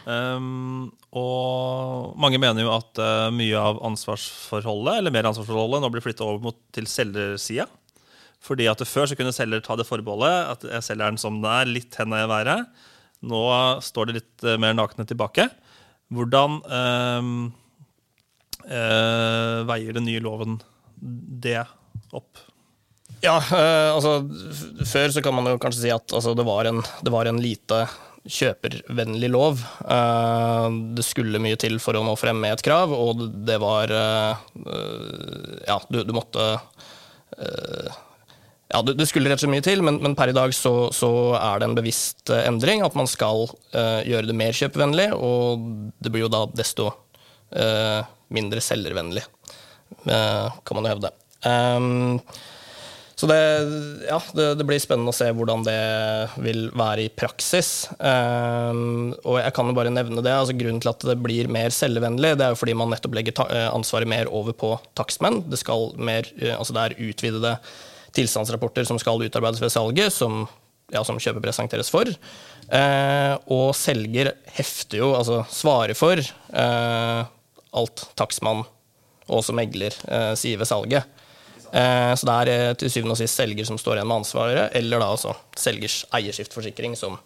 Um, 0.05 0.93
og 1.17 2.13
mange 2.21 2.39
mener 2.41 2.63
jo 2.63 2.71
at 2.75 2.99
eh, 3.01 3.31
mye 3.33 3.57
av 3.57 3.79
ansvarsforholdet 3.89 4.99
eller 5.01 5.11
mer 5.15 5.25
ansvarsforholdet 5.31 5.81
nå 5.81 5.89
blir 5.93 6.05
flytta 6.05 6.25
over 6.27 6.41
mot, 6.45 6.59
til 6.77 6.87
selgersida. 6.91 7.67
Fordi 8.45 8.65
at 8.71 8.87
Før 8.87 9.05
så 9.09 9.17
kunne 9.19 9.33
selger 9.35 9.61
ta 9.65 9.75
det 9.77 9.87
forbeholdet 9.89 10.37
at 10.53 10.61
jeg 10.69 10.83
selger 10.91 11.07
den 11.09 11.21
som 11.21 11.35
det 11.43 11.51
er, 11.51 11.73
litt 11.73 11.93
henda 11.99 12.17
i 12.23 12.31
været. 12.31 12.59
Nå 13.27 13.41
står 13.83 14.11
det 14.11 14.19
litt 14.21 14.45
eh, 14.47 14.59
mer 14.61 14.77
nakne 14.79 15.07
tilbake. 15.09 15.49
Hvordan 16.15 16.61
øh, 16.65 17.31
øh, 18.69 19.63
veier 19.69 19.97
den 19.99 20.07
nye 20.09 20.23
loven 20.25 20.61
det 21.43 21.61
opp? 22.17 22.45
Ja, 23.25 23.37
øh, 23.43 23.89
altså 23.97 24.13
Før 24.87 25.11
så 25.11 25.23
kan 25.25 25.35
man 25.35 25.49
jo 25.51 25.59
kanskje 25.59 25.83
si 25.89 25.91
at 25.95 26.15
altså, 26.15 26.37
det, 26.39 26.47
var 26.47 26.69
en, 26.71 26.79
det 27.03 27.13
var 27.13 27.27
en 27.27 27.41
lite 27.43 27.83
kjøpervennlig 28.29 29.31
lov. 29.33 29.61
Uh, 29.89 30.69
det 30.97 31.05
skulle 31.07 31.41
mye 31.41 31.57
til 31.61 31.79
for 31.81 31.97
å 31.97 32.03
nå 32.05 32.13
frem 32.21 32.37
med 32.43 32.57
et 32.59 32.65
krav, 32.67 32.93
og 32.93 33.23
det- 33.47 33.57
var 33.63 33.89
eh, 33.95 34.43
Ja, 35.67 35.79
du, 35.89 36.03
du 36.05 36.13
måtte 36.13 36.45
eh, 37.39 37.97
ja, 38.69 38.83
det, 38.85 39.07
skulle 39.09 39.31
rett 39.31 39.41
og 39.41 39.47
slett 39.47 39.55
mye 39.55 39.65
til, 39.65 39.83
men, 39.85 39.97
men 40.05 40.15
per 40.17 40.29
i 40.29 40.37
dag 40.37 40.53
så, 40.53 40.91
så 40.93 41.09
er 41.39 41.61
det 41.61 41.71
en 41.71 41.79
bevisst 41.79 42.29
eh, 42.29 42.45
endring. 42.51 42.83
At 42.85 42.99
man 42.99 43.09
skal 43.09 43.47
uh, 43.49 44.03
gjøre 44.05 44.29
det 44.29 44.37
mer 44.37 44.53
kjøpevennlig, 44.57 45.09
og 45.17 45.65
det 46.05 46.13
blir 46.13 46.27
jo 46.27 46.35
da 46.35 46.43
desto 46.53 46.91
uh, 46.93 48.03
mindre 48.35 48.61
selgervennlig, 48.65 49.25
uh, 50.05 50.53
kan 50.69 50.77
man 50.77 50.85
jo 50.85 50.93
hevde. 50.93 51.15
Um, 51.49 52.21
så 53.19 53.27
det, 53.27 53.41
ja, 54.05 54.21
det, 54.37 54.51
det 54.61 54.69
blir 54.69 54.85
spennende 54.85 55.11
å 55.11 55.17
se 55.17 55.33
hvordan 55.33 55.65
det 55.67 55.81
vil 56.45 56.69
være 56.77 57.09
i 57.09 57.11
praksis. 57.11 57.89
Um, 57.99 59.17
og 59.25 59.41
jeg 59.41 59.57
kan 59.57 59.73
jo 59.73 59.81
bare 59.81 59.97
nevne 59.97 60.23
det. 60.23 60.37
altså 60.37 60.55
Grunnen 60.61 60.85
til 60.85 60.93
at 60.93 61.09
det 61.09 61.17
blir 61.25 61.49
mer 61.51 61.73
selvvennlig, 61.75 62.37
det 62.37 62.47
er 62.47 62.53
jo 62.53 62.61
fordi 62.61 62.77
man 62.79 62.93
nettopp 62.93 63.17
legger 63.17 63.49
ansvaret 63.73 64.13
mer 64.13 64.29
over 64.29 64.55
på 64.55 64.77
takstmenn. 65.01 65.47
Det, 65.49 65.65
skal 65.65 65.95
mer, 65.97 66.29
altså 66.53 66.77
det 66.77 66.85
er 66.85 67.01
utvidede 67.09 67.61
tilstandsrapporter 68.17 68.87
som 68.89 68.99
skal 69.01 69.23
utarbeides 69.25 69.63
ved 69.63 69.73
salget, 69.73 70.15
som, 70.15 70.47
ja, 70.93 71.03
som 71.05 71.21
kjøper 71.21 71.45
presenteres 71.45 71.91
for. 71.93 72.09
Eh, 72.09 73.35
og 73.55 73.71
selger 73.77 74.33
hefter 74.59 75.03
jo, 75.03 75.13
altså 75.19 75.43
svarer 75.53 75.97
for, 75.99 76.21
eh, 76.21 77.21
alt 77.79 78.05
takstmann 78.19 78.65
og 79.29 79.41
også 79.43 79.55
megler 79.57 79.95
eh, 80.09 80.35
sier 80.41 80.61
ved 80.61 80.69
salget. 80.69 81.09
Eh, 81.69 82.13
så 82.17 82.29
det 82.29 82.35
er 82.35 82.51
eh, 82.53 82.75
til 82.81 82.93
syvende 82.93 83.15
og 83.17 83.21
sist 83.21 83.39
selger 83.39 83.67
som 83.69 83.79
står 83.81 83.99
igjen 83.99 84.09
med 84.09 84.23
ansvaret, 84.23 84.77
eller 84.79 85.03
da 85.03 85.09
altså 85.13 85.35
selgers 85.59 86.01
eierskiftforsikring, 86.17 86.95
som, 86.99 87.19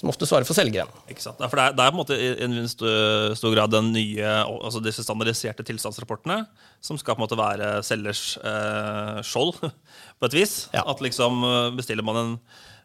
som 0.00 0.12
ofte 0.12 0.28
svarer 0.28 0.48
for 0.48 0.58
selgeren. 0.58 0.90
Ikke 1.12 1.24
sant? 1.24 1.40
For 1.40 1.58
det 1.58 1.68
er, 1.68 1.76
det 1.78 1.86
er 1.86 1.94
på 1.94 1.96
en 1.96 2.02
måte 2.02 2.18
i 2.18 2.32
en 2.46 2.58
stor, 2.70 3.36
stor 3.38 3.56
grad 3.56 3.72
den 3.72 3.92
nye, 3.94 4.34
altså 4.52 4.82
disse 4.84 5.04
standardiserte 5.06 5.66
tilstandsrapportene 5.68 6.42
som 6.84 6.98
skal 7.00 7.16
på 7.16 7.22
en 7.22 7.26
måte 7.26 7.40
være 7.40 7.72
selgers 7.86 8.36
eh, 8.42 9.22
skjold, 9.26 9.56
på 10.18 10.30
et 10.30 10.36
vis. 10.36 10.56
Ja. 10.74 10.84
At 10.92 11.04
liksom 11.04 11.40
eh, 11.48 11.72
bestiller 11.78 12.06
man 12.06 12.20
en, 12.24 12.36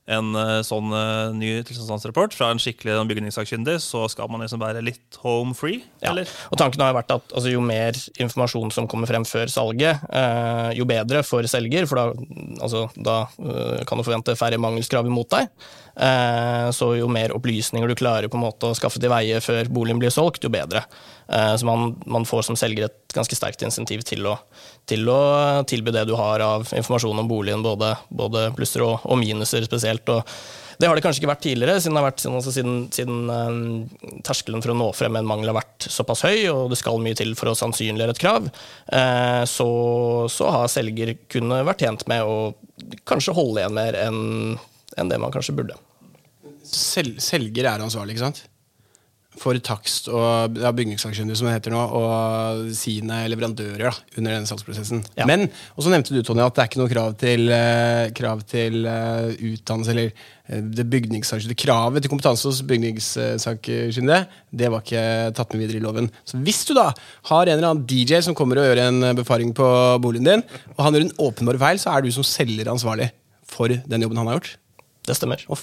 en 0.08 0.30
eh, 0.40 0.62
sånn 0.64 0.94
eh, 0.96 1.34
ny 1.36 1.50
tilstandsrapport 1.68 2.36
fra 2.38 2.50
en 2.54 2.62
skikkelig 2.64 2.96
bygningssakkyndig, 3.10 3.78
så 3.84 4.06
skal 4.12 4.30
man 4.32 4.40
liksom 4.46 4.62
være 4.64 4.84
litt 4.86 5.18
home 5.24 5.56
free, 5.58 5.82
Ja. 6.02 6.12
eller? 6.14 6.30
Og 6.52 6.58
tanken 6.62 6.84
har 6.86 6.96
vært 6.96 7.12
at 7.12 7.34
altså, 7.36 7.52
jo 7.52 7.60
mer 7.62 7.98
informasjon 8.24 8.72
som 8.72 8.88
kommer 8.88 9.10
frem 9.12 9.26
før 9.28 9.52
salget, 9.52 10.00
eh, 10.12 10.70
jo 10.80 10.88
bedre 10.88 11.24
for 11.28 11.44
selger, 11.52 11.88
for 11.92 12.00
da, 12.00 12.08
altså, 12.64 12.86
da 12.96 13.18
eh, 13.44 13.84
kan 13.90 14.00
du 14.00 14.06
forvente 14.08 14.38
færre 14.40 14.60
mangelskrav 14.64 15.06
imot 15.12 15.30
deg. 15.36 15.52
Eh, 15.98 16.70
så 16.78 16.92
jo 17.00 17.08
mer 17.12 17.34
opplysninger 17.36 17.90
du 17.90 17.96
klarer 17.98 18.30
på 18.30 18.38
en 18.40 18.46
måte 18.48 18.70
å 18.70 18.76
skaffe 18.78 19.02
til 19.02 19.12
veie 19.12 19.42
før 19.44 19.68
boligen 19.74 20.00
blir 20.00 20.14
solgt, 20.14 20.44
jo 20.46 20.54
bedre. 20.54 20.86
Eh, 21.28 21.56
så 21.60 21.66
man, 21.66 21.96
man 22.06 22.28
får 22.28 22.48
som 22.48 22.60
selger 22.60 22.88
et 22.88 23.16
ganske 23.16 23.36
sterkt 23.38 23.64
insentiv 23.66 24.04
til 24.08 24.28
å, 24.30 24.38
til 24.90 25.08
å 25.12 25.20
tilby 25.68 25.94
det 25.96 26.06
du 26.10 26.16
har 26.20 26.44
av 26.44 26.70
informasjon 26.76 27.24
om 27.24 27.28
boligen, 27.30 27.66
både, 27.66 27.96
både 28.10 28.50
plusser 28.58 28.86
og, 28.86 29.04
og 29.04 29.20
minuser 29.22 29.66
spesielt. 29.68 30.08
Og 30.14 30.24
det 30.78 30.88
har 30.88 30.98
det 30.98 31.02
kanskje 31.06 31.24
ikke 31.24 31.32
vært 31.32 31.44
tidligere, 31.48 31.82
siden, 31.82 32.00
vært, 32.06 32.24
altså 32.30 32.54
siden, 32.54 32.78
siden 32.94 33.34
eh, 33.34 34.22
terskelen 34.28 34.64
for 34.64 34.76
å 34.76 34.78
nå 34.78 34.92
frem 34.96 35.16
med 35.16 35.26
en 35.26 35.32
mangel 35.34 35.52
har 35.52 35.60
vært 35.60 35.90
såpass 35.92 36.24
høy, 36.28 36.46
og 36.54 36.72
det 36.72 36.80
skal 36.80 37.02
mye 37.04 37.18
til 37.18 37.36
for 37.40 37.52
å 37.52 37.58
sannsynliggjøre 37.58 38.16
et 38.16 38.24
krav. 38.24 38.50
Eh, 38.94 39.44
så, 39.50 39.70
så 40.32 40.54
har 40.54 40.72
selger 40.72 41.16
kunne 41.32 41.64
vært 41.68 41.86
tjent 41.86 42.08
med 42.12 42.26
å 42.26 42.38
kanskje 43.10 43.36
holde 43.38 43.64
igjen 43.64 43.78
mer 43.78 43.98
enn 44.06 44.26
enn 44.98 45.12
det 45.12 45.20
man 45.22 45.34
kanskje 45.34 45.56
burde. 45.58 45.78
Sel 46.68 47.16
selger 47.24 47.70
er 47.70 47.84
ansvarlig, 47.84 48.16
ikke 48.16 48.26
sant? 48.26 48.44
For 49.38 49.58
takst 49.62 50.08
og 50.10 50.58
ja, 50.58 50.72
bygningssakkyndige, 50.74 51.38
som 51.38 51.48
det 51.48 51.58
heter 51.58 51.74
nå, 51.74 51.82
og 52.00 52.72
sine 52.78 53.20
leverandører 53.30 53.84
da, 53.86 53.92
under 54.18 54.34
denne 54.34 54.50
salgsprosessen. 54.50 55.04
Ja. 55.20 55.28
Men, 55.30 55.46
og 55.76 55.86
så 55.86 55.94
nevnte 55.94 56.16
du, 56.16 56.24
Tony, 56.26 56.42
at 56.42 56.56
det 56.58 56.64
er 56.64 56.72
ikke 56.72 56.82
noe 56.82 56.92
krav 56.92 57.14
til, 57.22 57.46
uh, 57.52 58.08
krav 58.18 58.42
til 58.50 58.88
uh, 58.88 59.30
utdannelse 59.36 59.94
eller 59.94 60.10
uh, 60.10 60.64
det 60.80 60.88
bygningssakkyndige. 60.90 61.62
Kravet 61.68 62.06
til 62.06 62.14
kompetanse 62.14 62.50
hos 62.50 62.64
bygningssakkyndige, 62.66 64.20
det 64.64 64.74
var 64.74 64.86
ikke 64.86 65.06
tatt 65.38 65.54
med 65.54 65.66
videre 65.66 65.82
i 65.82 65.86
loven. 65.86 66.10
Så 66.26 66.42
hvis 66.42 66.64
du 66.66 66.74
da 66.78 66.90
har 67.30 67.44
en 67.46 67.56
eller 67.60 67.72
annen 67.72 67.86
DJ 67.90 68.24
som 68.26 68.38
kommer 68.38 68.64
og 68.64 68.70
gjør 68.72 68.84
en 68.88 69.12
befaring 69.22 69.54
på 69.58 69.70
boligen 70.02 70.32
din, 70.32 70.46
og 70.76 70.86
han 70.88 70.98
gjør 70.98 71.10
en 71.10 71.18
åpenbar 71.30 71.62
feil, 71.68 71.82
så 71.84 71.94
er 71.94 72.06
du 72.06 72.14
som 72.16 72.26
selger 72.26 72.74
ansvarlig 72.74 73.12
for 73.48 73.70
den 73.70 74.04
jobben 74.04 74.24
han 74.24 74.34
har 74.34 74.42
gjort. 74.42 74.58
Det 75.08 75.16
stemmer. 75.16 75.46
Oh, 75.48 75.62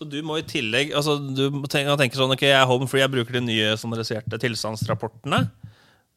Så 0.00 0.06
du 0.08 0.22
må 0.24 0.38
i 0.40 0.44
tillegg 0.48 0.94
altså 0.96 1.18
du 1.20 1.50
må 1.52 1.68
tenke, 1.68 2.16
sånn, 2.16 2.32
ok, 2.32 2.46
jeg 2.46 2.56
er 2.56 2.68
home 2.70 2.86
free, 2.88 3.02
jeg 3.02 3.12
bruker 3.12 3.36
de 3.36 3.42
nye 3.44 3.74
standardiserte 3.76 4.38
tilstandsrapportene, 4.40 5.42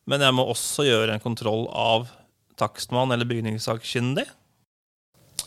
men 0.08 0.24
jeg 0.24 0.36
må 0.38 0.46
også 0.48 0.86
gjøre 0.88 1.18
en 1.18 1.24
kontroll 1.24 1.66
av 1.68 2.08
takstmann 2.56 3.12
eller 3.12 3.28
bygningssakkyndig? 3.28 4.24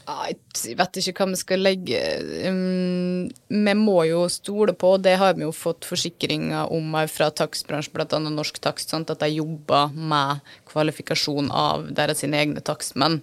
Jeg 0.07 0.77
vet 0.77 1.01
ikke 1.01 1.17
hva 1.17 1.31
vi 1.33 1.39
skal 1.41 1.65
legge 1.65 2.01
um, 2.47 3.25
Vi 3.51 3.75
må 3.81 3.97
jo 4.07 4.27
stole 4.31 4.77
på, 4.77 4.93
og 4.99 5.07
det 5.09 5.17
har 5.19 5.33
vi 5.35 5.47
jo 5.47 5.57
fått 5.57 5.89
forsikringer 5.89 6.69
om 6.77 6.93
fra 7.09 7.33
takstbransjen, 7.41 7.97
bl.a. 7.97 8.21
Norsk 8.29 8.61
Takst, 8.61 8.93
sant, 8.93 9.11
at 9.11 9.25
de 9.25 9.33
jobber 9.33 9.97
med 9.97 10.45
kvalifikasjon 10.69 11.49
av 11.49 11.89
deres 11.97 12.21
egne 12.29 12.61
takstmenn. 12.61 13.23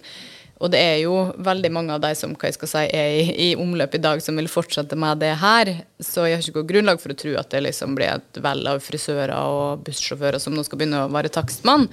Og 0.62 0.70
det 0.70 0.78
er 0.78 0.98
jo 1.02 1.14
veldig 1.42 1.70
mange 1.74 1.94
av 1.96 2.02
de 2.04 2.12
som 2.16 2.34
hva 2.38 2.48
jeg 2.48 2.56
skal 2.56 2.70
si, 2.70 2.82
er 2.94 3.16
i, 3.18 3.24
i, 3.48 3.48
omløp 3.58 3.96
i 3.96 4.02
dag, 4.02 4.20
som 4.22 4.38
vil 4.38 4.50
fortsette 4.50 4.96
med 4.98 5.18
det 5.22 5.32
her. 5.40 5.70
Så 5.98 6.28
jeg 6.28 6.38
har 6.38 6.44
ikke 6.44 6.60
noe 6.60 6.68
grunnlag 6.68 7.00
for 7.02 7.10
å 7.10 7.16
tro 7.18 7.32
at 7.40 7.50
det 7.50 7.64
liksom 7.64 7.96
blir 7.98 8.12
et 8.12 8.40
vell 8.44 8.62
av 8.70 8.78
frisører 8.84 9.34
og 9.34 9.82
bussjåfører 9.86 10.38
som 10.42 10.54
nå 10.54 10.62
skal 10.66 10.78
begynne 10.80 11.02
å 11.04 11.10
være 11.12 11.32
takstmann. 11.34 11.88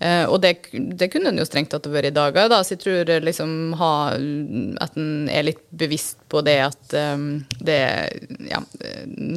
Eh, 0.00 0.24
og 0.26 0.40
det, 0.42 0.54
det, 0.72 1.08
kunne 1.12 1.30
en 1.30 1.38
jo 1.38 1.46
strengt 1.46 1.70
tatt 1.74 1.86
vært 1.92 2.10
i 2.10 2.16
dag 2.16 2.36
òg, 2.42 2.56
så 2.66 2.74
jeg 2.74 2.82
tror 2.82 3.12
liksom 3.22 3.54
ha, 3.78 3.92
at 4.82 4.98
en 4.98 5.30
er 5.30 5.46
litt 5.46 5.62
bevisst 5.70 6.18
på 6.32 6.42
det 6.44 6.58
at 6.64 6.96
um, 6.96 7.42
det 7.60 7.78
ja, 8.48 8.58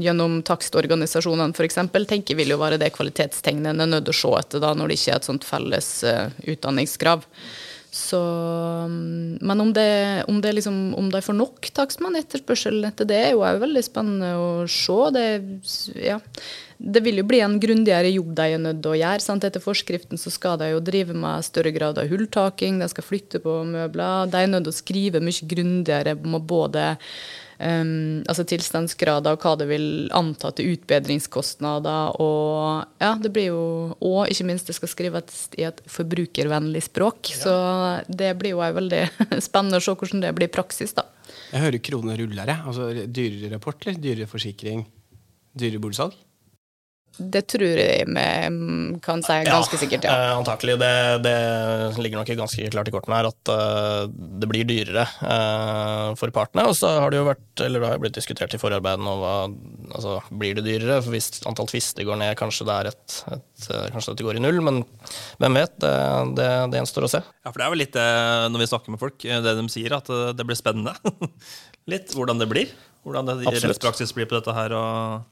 gjennom 0.01 0.39
takstorganisasjonene 0.47 1.53
f.eks. 1.53 1.79
tenker 2.09 2.39
vil 2.39 2.55
jo 2.55 2.59
være 2.61 2.79
det 2.81 2.93
kvalitetstegnet 2.95 3.73
en 3.73 3.85
er 3.85 3.91
nødt 3.91 4.07
til 4.09 4.15
å 4.15 4.19
se 4.21 4.33
etter 4.39 4.63
da, 4.63 4.73
når 4.73 4.91
det 4.91 4.99
ikke 4.99 5.13
er 5.13 5.21
et 5.21 5.29
sånt 5.29 5.47
felles 5.47 5.91
uh, 6.07 6.27
utdanningskrav. 6.47 7.27
Så, 7.95 8.19
mm, 8.89 9.37
men 9.41 9.61
om 9.61 9.69
det, 9.73 10.23
om, 10.27 10.41
det 10.41 10.51
liksom, 10.57 10.95
om 10.99 11.05
de 11.11 11.21
får 11.23 11.35
nok 11.37 11.69
takstmann 11.77 12.17
etterspørsel 12.19 12.83
etter 12.89 13.07
det, 13.07 13.19
er 13.29 13.31
jo 13.31 13.45
veldig 13.61 13.83
spennende 13.85 14.33
å 14.35 14.49
se. 14.67 14.97
Det, 15.15 15.23
ja. 16.03 16.17
det, 16.75 17.03
vil 17.05 17.21
jo 17.21 17.25
bli 17.29 17.39
en 17.45 17.55
grundigere 17.63 18.11
jobb 18.11 18.33
de 18.35 18.49
er 18.49 18.59
nødt 18.65 18.81
til 18.83 18.97
å 18.97 18.99
gjøre. 18.99 19.23
Sant? 19.23 19.47
Etter 19.47 19.63
forskriften 19.63 20.19
så 20.19 20.33
skal 20.33 20.59
de 20.59 20.73
jo 20.73 20.83
drive 20.83 21.15
med 21.15 21.47
større 21.47 21.71
grad 21.71 22.01
av 22.01 22.11
hulltaking, 22.11 22.83
de 22.83 22.91
skal 22.91 23.07
flytte 23.07 23.39
på 23.45 23.61
møbler. 23.71 24.27
De 24.27 24.43
er 24.43 24.51
nødt 24.51 24.67
til 24.67 24.75
å 24.75 24.81
skrive 24.81 25.23
mye 25.23 25.49
grundigere 25.55 26.17
om 26.19 26.35
både 26.43 26.89
Um, 27.55 28.19
altså 28.27 28.43
tilstandsgrader 28.43 29.37
og 29.37 29.43
hva 29.45 29.53
det 29.55 29.69
vil 29.69 29.85
anta 30.15 30.51
til 30.55 30.73
utbedringskostnader. 30.75 32.17
Og 32.23 33.01
ja, 33.01 33.13
det 33.21 33.31
blir 33.35 33.49
jo 33.53 33.63
Og 34.03 34.27
ikke 34.31 34.47
minst, 34.49 34.67
det 34.67 34.75
skal 34.75 34.91
skrives 34.91 35.45
i 35.59 35.63
et 35.67 35.81
forbrukervennlig 35.89 36.83
språk. 36.89 37.31
Ja. 37.31 37.41
Så 37.41 37.55
det 38.11 38.33
blir 38.41 38.55
jo 38.55 38.63
veldig 38.63 39.03
spennende 39.47 39.79
å 39.79 39.85
se 39.85 39.95
hvordan 39.95 40.25
det 40.25 40.35
blir 40.35 40.51
i 40.51 40.55
praksis, 40.55 40.95
da. 40.97 41.07
Jeg 41.53 41.63
hører 41.63 41.83
kronene 41.83 42.19
ruller, 42.19 42.51
jeg. 42.51 42.67
Altså 42.67 43.07
dyrere 43.07 43.55
rapport, 43.55 43.79
eller 43.85 44.01
dyrere 44.03 44.29
forsikring, 44.29 44.85
dyrere 45.55 45.83
boligsalg? 45.83 46.17
Det 47.15 47.41
tror 47.47 47.63
jeg 47.63 48.07
vi 48.09 48.23
kan 49.03 49.21
si 49.23 49.35
ganske 49.47 49.77
ja, 49.77 49.79
sikkert, 49.79 50.07
ja. 50.07 50.13
Eh, 50.13 50.31
antakelig. 50.35 50.75
Det, 50.81 50.91
det, 51.23 51.35
ligger 52.03 52.19
nok 52.19 52.31
ganske 52.41 52.69
klart 52.73 52.89
i 52.89 52.93
kortene 52.93 53.19
her 53.19 53.29
at 53.29 53.51
uh, 53.51 54.07
det 54.11 54.49
blir 54.51 54.67
dyrere 54.67 55.05
uh, 55.21 56.11
for 56.19 56.33
partene. 56.35 56.65
Og 56.67 56.75
så 56.75 56.91
har 56.99 57.13
det 57.13 57.21
jo 57.21 57.27
vært, 57.29 57.45
eller 57.63 57.83
det 57.83 57.91
har 57.93 58.01
blitt 58.03 58.17
diskutert 58.17 58.55
i 58.55 58.59
forarbeidene 58.59 59.13
om 59.13 59.21
hva 59.21 59.35
altså, 59.95 60.17
blir 60.35 60.57
det 60.57 60.65
dyrere. 60.67 60.99
For 61.05 61.15
hvis 61.15 61.29
antall 61.47 61.69
tvister 61.71 62.07
går 62.07 62.19
ned, 62.19 62.33
kanskje 62.39 62.67
det 62.67 62.79
er 62.79 62.89
et, 62.91 63.19
et 63.37 63.69
kanskje 63.93 64.15
dette 64.15 64.27
går 64.27 64.41
i 64.41 64.43
null. 64.43 64.59
Men 64.65 64.81
hvem 65.39 65.61
vet? 65.61 65.77
Det, 65.85 65.93
det, 66.39 66.49
det 66.73 66.81
gjenstår 66.81 67.07
å 67.07 67.11
se. 67.15 67.21
Ja, 67.23 67.51
for 67.53 67.61
det 67.61 67.69
er 67.69 67.75
vel 67.75 67.83
litt 67.85 67.95
det 67.95 68.09
når 68.51 68.65
vi 68.65 68.71
snakker 68.73 68.95
med 68.95 69.03
folk, 69.05 69.23
det 69.23 69.55
de 69.61 69.69
sier, 69.71 69.95
at 69.95 70.11
det 70.35 70.47
blir 70.47 70.59
spennende. 70.59 70.97
litt 71.93 72.11
hvordan 72.17 72.43
det 72.43 72.49
blir. 72.51 72.75
Hvordan 73.05 73.29
det, 73.29 73.55
rettspraksis 73.61 74.11
blir 74.17 74.27
på 74.27 74.35
dette 74.39 74.53
her. 74.57 74.75
og 74.75 75.31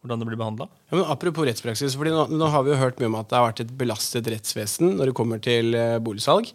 hvordan 0.00 0.22
det 0.22 0.28
blir 0.30 0.40
behandla. 0.40 0.66
Ja, 0.92 1.04
apropos 1.12 1.44
rettspraksis, 1.46 1.96
fordi 1.98 2.12
nå, 2.14 2.26
nå, 2.32 2.48
har 2.52 2.64
vi 2.64 2.72
jo 2.72 2.80
hørt 2.80 3.00
mye 3.00 3.10
om 3.10 3.18
at 3.20 3.28
det 3.28 3.36
har 3.36 3.48
vært 3.50 3.64
et 3.66 3.74
belastet 3.82 4.30
rettsvesen 4.32 4.94
når 4.96 5.10
det 5.10 5.16
kommer 5.18 5.42
til 5.44 5.74
uh, 5.76 5.98
boligsalg. 6.02 6.48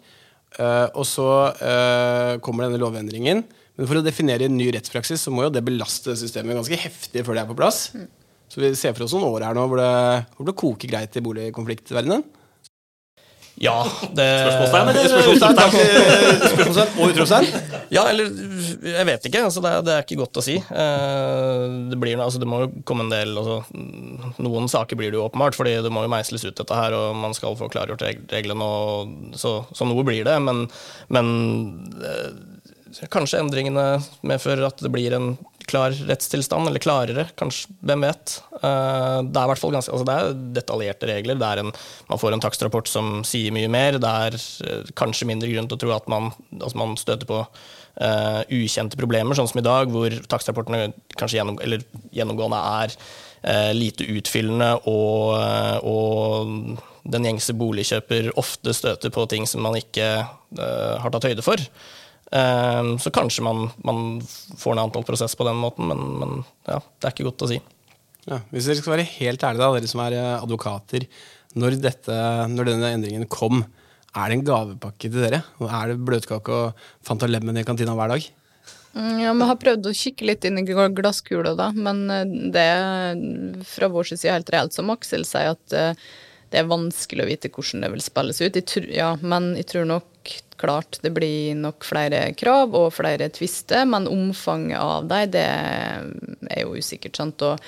Uh, 0.56 0.88
og 0.96 1.04
så 1.06 1.28
uh, 1.60 2.32
kommer 2.42 2.66
denne 2.66 2.80
lovendringen. 2.82 3.44
Men 3.76 3.88
for 3.88 4.00
å 4.00 4.04
definere 4.04 4.48
en 4.48 4.56
ny 4.56 4.70
rettspraksis 4.74 5.26
så 5.26 5.32
må 5.34 5.46
jo 5.46 5.52
det 5.52 5.64
belaste 5.66 6.16
systemet 6.18 6.56
ganske 6.58 6.78
heftig 6.80 7.22
før 7.26 7.36
det 7.36 7.44
er 7.44 7.50
på 7.50 7.58
plass. 7.58 7.90
Mm. 7.94 8.08
Så 8.50 8.62
vi 8.62 8.72
ser 8.78 8.94
for 8.96 9.06
oss 9.06 9.14
noen 9.14 9.28
år 9.28 9.48
her 9.48 9.58
nå 9.58 9.66
hvor 9.68 9.80
det, 9.82 9.92
hvor 10.38 10.48
det 10.48 10.58
koker 10.58 10.90
greit 10.90 11.18
i 11.18 11.22
boligkonfliktverdenen. 11.22 12.24
Ja, 13.56 13.86
det 14.12 14.24
Spørsmålstegn, 14.44 14.88
eller? 14.92 16.48
Spørsmålstegn 16.52 16.98
og 17.00 17.12
utropstegn? 17.12 17.46
Ja, 17.94 18.02
eller 18.10 18.28
Jeg 18.84 19.06
vet 19.08 19.28
ikke. 19.28 19.44
Altså, 19.46 19.62
det, 19.64 19.70
er, 19.70 19.84
det, 19.86 19.94
er, 19.94 20.04
ikke 20.04 20.18
godt 20.20 20.40
å 20.40 20.44
si. 20.44 20.58
Eh, 20.60 21.62
det, 21.88 21.96
blir, 22.00 22.20
altså, 22.20 22.40
det 22.42 22.48
må 22.50 22.60
jo 22.66 22.68
komme 22.88 23.06
en 23.06 23.14
del 23.14 23.32
altså, 23.32 23.62
Noen 24.44 24.68
saker 24.68 25.00
blir 25.00 25.14
det 25.14 25.20
jo 25.20 25.24
åpenbart, 25.24 25.56
fordi 25.56 25.78
det 25.84 25.92
må 25.94 26.04
jo 26.04 26.12
meisles 26.12 26.44
ut 26.44 26.56
dette 26.58 26.76
her, 26.76 26.96
og 26.96 27.16
man 27.16 27.36
skal 27.36 27.56
få 27.56 27.70
klargjort 27.72 28.04
reglene, 28.04 28.66
og, 28.66 29.16
så, 29.40 29.58
så, 29.72 29.88
noe 29.88 30.04
blir 30.04 30.26
det. 30.28 30.36
Men, 30.44 30.66
men 31.16 31.32
eh, 32.04 32.28
kanskje 33.12 33.40
endringene 33.42 33.84
medfører 34.26 34.68
at 34.68 34.82
det 34.82 34.90
blir 34.92 35.14
en 35.16 35.34
klar 35.66 35.94
rettstilstand, 36.06 36.68
eller 36.68 36.82
klarere, 36.82 37.26
kanskje, 37.38 37.74
hvem 37.86 38.04
vet. 38.06 38.36
Eh, 38.60 39.18
det 39.26 39.40
er 39.40 39.50
ganske, 39.50 39.80
altså 39.90 40.04
det 40.06 40.14
er 40.14 40.36
detaljerte 40.60 41.10
regler. 41.10 41.38
Det 41.40 41.48
er 41.48 41.62
en, 41.62 41.72
man 42.10 42.22
får 42.22 42.36
en 42.36 42.44
takstrapport 42.44 42.90
som 42.90 43.20
sier 43.26 43.54
mye 43.54 43.70
mer. 43.72 43.98
Det 44.02 44.12
er 44.28 44.38
eh, 44.38 44.94
kanskje 44.98 45.28
mindre 45.28 45.50
grunn 45.50 45.68
til 45.70 45.78
å 45.78 45.82
tro 45.82 45.94
at 45.96 46.08
man, 46.12 46.30
altså 46.60 46.80
man 46.80 46.96
støter 47.00 47.28
på 47.28 47.42
uh, 47.42 48.42
ukjente 48.52 48.98
problemer, 49.00 49.36
sånn 49.36 49.48
som 49.50 49.60
i 49.60 49.66
dag, 49.66 49.92
hvor 49.92 50.12
takstrapportene 50.30 50.90
kanskje 51.18 51.40
gjennom, 51.40 51.60
gjennomgående 52.14 52.62
er 52.82 52.96
uh, 52.96 53.72
lite 53.76 54.06
utfyllende, 54.16 54.72
og, 54.90 55.34
og, 55.86 56.82
den 57.06 57.22
gjengse 57.28 57.54
boligkjøper 57.54 58.32
ofte 58.34 58.72
støter 58.74 59.12
på 59.14 59.28
ting 59.30 59.44
som 59.46 59.62
man 59.62 59.76
ikke 59.78 60.08
uh, 60.26 60.94
har 60.98 61.12
tatt 61.14 61.28
høyde 61.28 61.44
for. 61.46 61.62
Ehm, 62.34 62.96
så 62.98 63.12
kanskje 63.14 63.44
man, 63.46 63.68
man 63.86 64.20
får 64.58 64.74
en 64.74 64.82
antall 64.86 65.06
prosess 65.06 65.36
på 65.38 65.46
den 65.46 65.58
måten, 65.60 65.86
men, 65.90 66.02
men 66.20 66.36
ja, 66.66 66.80
det 66.80 67.08
er 67.08 67.14
ikke 67.14 67.28
godt 67.28 67.46
å 67.46 67.50
si. 67.52 67.60
Ja, 68.26 68.40
hvis 68.50 68.66
dere 68.66 68.80
skal 68.80 68.96
være 68.96 69.10
helt 69.12 69.44
ærlige, 69.46 69.62
da, 69.62 69.74
dere 69.76 69.90
som 69.90 70.02
er 70.02 70.16
eh, 70.18 70.32
advokater. 70.40 71.06
Når, 71.56 71.78
dette, 71.80 72.16
når 72.52 72.72
denne 72.72 72.94
endringen 72.98 73.28
kom, 73.32 73.62
er 74.16 74.28
det 74.28 74.38
en 74.38 74.48
gavepakke 74.48 75.08
til 75.08 75.22
dere? 75.22 75.44
Er 75.62 75.92
det 75.92 76.02
bløtkake 76.04 76.52
og 76.52 76.88
Fanta 77.06 77.28
Lemon 77.30 77.60
i 77.60 77.64
kantina 77.68 77.94
hver 77.96 78.12
dag? 78.16 78.26
Mm, 78.96 79.18
ja, 79.22 79.32
Vi 79.36 79.48
har 79.50 79.58
prøvd 79.60 79.88
å 79.88 79.94
kikke 79.96 80.26
litt 80.26 80.44
inn 80.48 80.58
i 80.60 80.66
glasskula, 80.66 81.54
da, 81.56 81.70
men 81.76 82.06
eh, 82.10 82.36
det 82.52 83.64
fra 83.70 83.92
vår 83.92 84.16
side 84.16 84.34
helt 84.34 84.52
reelt, 84.52 84.74
som 84.74 84.90
Aksel 84.90 85.24
sier, 85.28 85.54
at 85.54 85.76
eh, 85.76 86.06
det 86.56 86.62
er 86.62 86.70
vanskelig 86.70 87.20
å 87.20 87.28
vite 87.28 87.50
hvordan 87.52 87.82
det 87.84 87.88
vil 87.92 88.00
spilles 88.00 88.38
ut. 88.40 88.54
Jeg 88.56 88.86
ja, 88.96 89.10
men 89.20 89.50
jeg 89.58 89.66
tror 89.74 89.82
nok 89.90 90.30
klart 90.56 90.96
det 91.02 91.10
blir 91.12 91.52
nok 91.58 91.84
flere 91.84 92.30
krav 92.32 92.72
og 92.72 92.94
flere 92.96 93.28
tvister, 93.28 93.84
men 93.84 94.08
omfanget 94.08 94.80
av 94.80 95.04
dem, 95.10 95.34
det 95.34 95.42
er 95.44 96.62
jo 96.62 96.78
usikkert. 96.80 97.20
sant, 97.20 97.44
og 97.44 97.60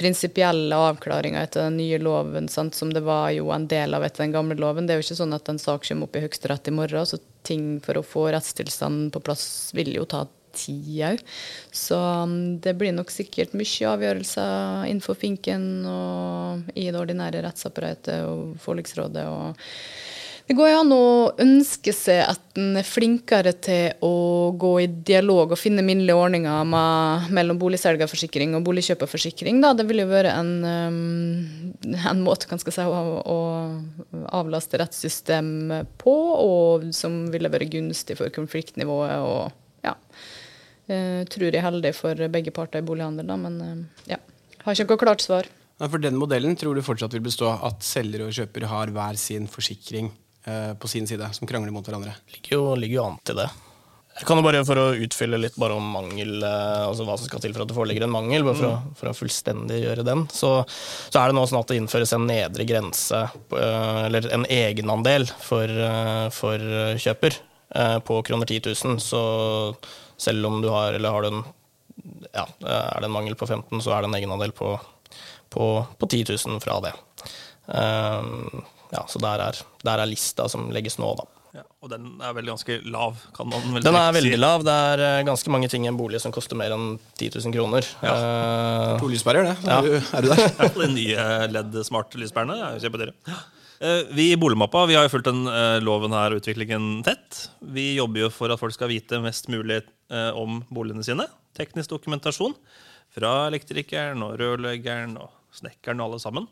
prinsipielle 0.00 0.72
avklaringer 0.88 1.44
etter 1.44 1.66
den 1.66 1.76
nye 1.82 2.00
loven, 2.00 2.48
sant, 2.48 2.74
som 2.74 2.94
det 2.96 3.04
var 3.04 3.28
jo 3.36 3.52
en 3.52 3.68
del 3.68 3.92
av 3.92 4.08
etter 4.08 4.24
den 4.24 4.32
gamle 4.32 4.56
loven. 4.56 4.88
Det 4.88 4.96
er 4.96 5.02
jo 5.02 5.10
ikke 5.10 5.20
sånn 5.20 5.36
at 5.36 5.52
en 5.52 5.60
sak 5.60 5.84
kommer 5.84 6.08
opp 6.08 6.16
i 6.16 6.24
Høyesterett 6.24 6.72
i 6.72 6.76
morgen, 6.80 7.04
så 7.04 7.20
ting 7.44 7.74
for 7.84 8.00
å 8.00 8.06
få 8.06 8.30
rettstilstanden 8.32 9.12
på 9.12 9.20
plass 9.28 9.44
vil 9.76 9.92
jo 10.00 10.08
ta 10.08 10.24
tid 10.56 11.02
òg. 11.10 11.24
Så 11.74 11.98
um, 11.98 12.36
det 12.62 12.76
blir 12.78 12.94
nok 12.96 13.12
sikkert 13.14 13.56
mye 13.58 13.92
avgjørelser 13.94 14.86
innenfor 14.90 15.18
finken 15.18 15.66
og 15.88 16.72
i 16.74 16.88
det 16.90 17.00
ordinære 17.00 17.44
rettsapparatet 17.46 18.24
og 18.28 18.56
forliksrådet. 18.64 19.26
og 19.26 19.60
det 20.50 20.56
går 20.58 20.66
jo 20.66 20.78
an 20.80 20.88
å 20.90 21.04
ønske 21.44 21.92
seg 21.94 22.24
at 22.24 22.58
en 22.58 22.80
er 22.80 22.82
flinkere 22.82 23.52
til 23.62 24.00
å 24.02 24.50
gå 24.58 24.70
i 24.82 24.88
dialog 24.90 25.52
og 25.54 25.60
finne 25.60 25.84
minnelige 25.86 26.16
ordninger 26.18 26.64
med, 26.66 27.28
mellom 27.36 27.60
boligselgerforsikring 27.60 28.56
og 28.58 28.64
boligkjøperforsikring. 28.66 29.60
Da. 29.62 29.70
Det 29.78 29.86
vil 29.86 30.02
jo 30.02 30.08
være 30.10 30.32
en, 30.34 30.50
um, 30.66 31.94
en 31.94 32.24
måte 32.26 32.50
si, 32.58 32.82
å, 32.82 33.04
å, 33.22 33.38
avlaste 34.40 34.82
rettssystemet 34.82 35.94
på, 36.02 36.16
og 36.42 36.90
som 36.98 37.28
ville 37.30 37.52
være 37.54 37.70
gunstig 37.70 38.18
for 38.18 38.34
konfliktnivået. 38.34 39.22
og 39.22 39.86
ja, 39.86 39.94
tror 41.30 41.46
jeg 41.46 41.58
er 41.60 41.66
heldig 41.66 41.94
for 41.94 42.26
begge 42.32 42.52
parter 42.54 42.82
i 42.82 42.86
bolighandelen, 42.86 43.44
men 43.46 43.60
uh, 43.62 44.06
ja. 44.10 44.18
Har 44.64 44.76
ikke 44.76 44.96
noe 44.96 45.00
klart 45.04 45.22
svar. 45.24 45.46
For 45.80 46.02
den 46.02 46.18
modellen 46.20 46.56
tror 46.60 46.76
du 46.76 46.84
fortsatt 46.84 47.14
vil 47.16 47.24
bestå 47.24 47.48
at 47.48 47.84
selger 47.86 48.26
og 48.26 48.34
kjøper 48.36 48.66
har 48.68 48.90
hver 48.92 49.16
sin 49.16 49.46
forsikring 49.48 50.10
Eh, 50.44 50.74
på 50.74 50.88
sin 50.88 51.06
side, 51.06 51.32
som 51.32 51.48
krangler 51.48 51.72
mot 51.72 51.84
hverandre. 51.84 52.14
Ligger 52.32 52.56
jo, 52.56 52.62
ligger 52.74 52.96
jo 52.96 53.08
an 53.10 53.18
til 53.28 53.36
det. 53.42 53.50
Jeg 54.20 54.26
kan 54.26 54.40
jo 54.40 54.44
bare 54.44 54.62
For 54.66 54.76
å 54.80 54.86
utfylle 55.04 55.38
litt 55.38 55.56
bare 55.60 55.76
om 55.76 55.84
mangel, 55.94 56.42
eh, 56.42 56.86
altså 56.86 57.04
hva 57.04 57.16
som 57.18 57.28
skal 57.28 57.42
til 57.44 57.52
for 57.54 57.64
at 57.64 57.70
det 57.70 57.76
foreligger 57.76 58.06
en 58.06 58.14
mangel, 58.14 58.44
bare 58.46 58.56
for, 58.56 58.68
mm. 58.70 58.88
å, 58.90 58.96
for 58.96 59.10
å 59.10 59.16
fullstendig 59.16 59.82
gjøre 59.82 60.04
den, 60.08 60.24
så, 60.32 60.54
så, 60.66 61.20
er 61.20 61.28
det 61.28 61.36
nå 61.36 61.44
sånn 61.44 61.60
at 61.60 61.70
det 61.70 61.78
innføres 61.80 62.16
en 62.16 62.26
nedre 62.28 62.66
grense, 62.68 63.20
eh, 63.60 64.00
eller 64.08 64.30
en 64.32 64.48
egenandel, 64.48 65.28
for, 65.44 65.84
for 66.34 66.68
kjøper 67.00 67.38
på 68.02 68.16
kroner 68.26 68.48
10 68.50 68.64
000. 68.66 68.96
Så 68.98 69.20
selv 70.20 70.46
om 70.50 70.60
du 70.64 70.68
har, 70.72 70.92
eller 70.98 71.16
har 71.16 71.24
du 71.26 71.30
en 71.32 71.42
ja, 72.32 72.44
er 72.62 73.00
det 73.02 73.08
en 73.08 73.12
mangel 73.16 73.34
på 73.36 73.48
15, 73.48 73.80
så 73.84 73.92
er 73.92 74.04
det 74.04 74.08
en 74.12 74.16
egenandel 74.20 74.52
på, 74.56 74.70
på, 75.52 75.64
på 76.00 76.06
10 76.08 76.22
000 76.46 76.60
fra 76.62 76.78
det. 76.84 76.92
Um, 77.66 78.62
ja, 78.94 79.02
så 79.10 79.20
der 79.22 79.42
er, 79.48 79.58
der 79.86 80.02
er 80.02 80.08
lista 80.08 80.46
som 80.50 80.68
legges 80.74 80.96
nå, 81.02 81.10
da. 81.18 81.26
Ja, 81.50 81.64
og 81.82 81.90
den 81.90 82.06
er 82.22 82.34
vel 82.36 82.46
ganske 82.46 82.76
lav, 82.86 83.18
kan 83.34 83.48
man 83.50 83.64
vel 83.74 83.82
Den 83.82 83.96
er 83.98 84.12
si. 84.12 84.20
veldig 84.20 84.38
lav. 84.38 84.62
Det 84.66 84.74
er 84.92 85.00
eh, 85.02 85.22
ganske 85.26 85.50
mange 85.50 85.66
ting 85.72 85.82
i 85.82 85.90
en 85.90 85.96
bolig 85.98 86.20
som 86.22 86.30
koster 86.34 86.54
mer 86.58 86.70
enn 86.76 86.92
10 87.18 87.32
000 87.40 87.54
kroner. 87.56 87.88
Eh, 88.06 88.92
To 89.02 89.08
lyspærer, 89.10 89.48
det. 89.48 89.56
Ja. 89.66 89.80
Er, 89.80 89.88
du, 89.88 89.96
er 89.98 90.22
du 90.22 90.30
der? 90.30 90.44
Ja, 90.60 90.68
De 90.76 90.88
nye 90.94 91.24
LED-smart-lyspærene 91.56 92.54
er 92.60 92.76
jo 92.76 92.84
kjempedyre. 92.86 93.16
Eh, 93.80 94.02
Vi 94.12 94.32
i 94.32 94.36
Boligmappa 94.36 94.82
vi 94.86 94.94
har 94.98 95.06
jo 95.06 95.12
fulgt 95.14 95.30
den 95.30 95.46
eh, 95.48 95.78
loven 95.84 96.12
her 96.12 96.34
og 96.34 96.42
utviklingen 96.42 97.00
tett. 97.06 97.46
Vi 97.64 97.94
jobber 97.96 98.26
jo 98.26 98.30
for 98.34 98.52
at 98.52 98.60
folk 98.60 98.74
skal 98.76 98.90
vite 98.92 99.20
mest 99.24 99.48
mulig 99.52 99.80
eh, 100.12 100.30
om 100.36 100.60
boligene 100.68 101.04
sine. 101.06 101.24
Teknisk 101.56 101.90
dokumentasjon 101.94 102.54
fra 103.14 103.46
elektrikeren 103.48 104.20
og 104.26 104.36
rørleggeren 104.40 105.16
og 105.18 105.32
snekkeren 105.56 106.00
og 106.02 106.10
alle 106.10 106.20
sammen. 106.22 106.44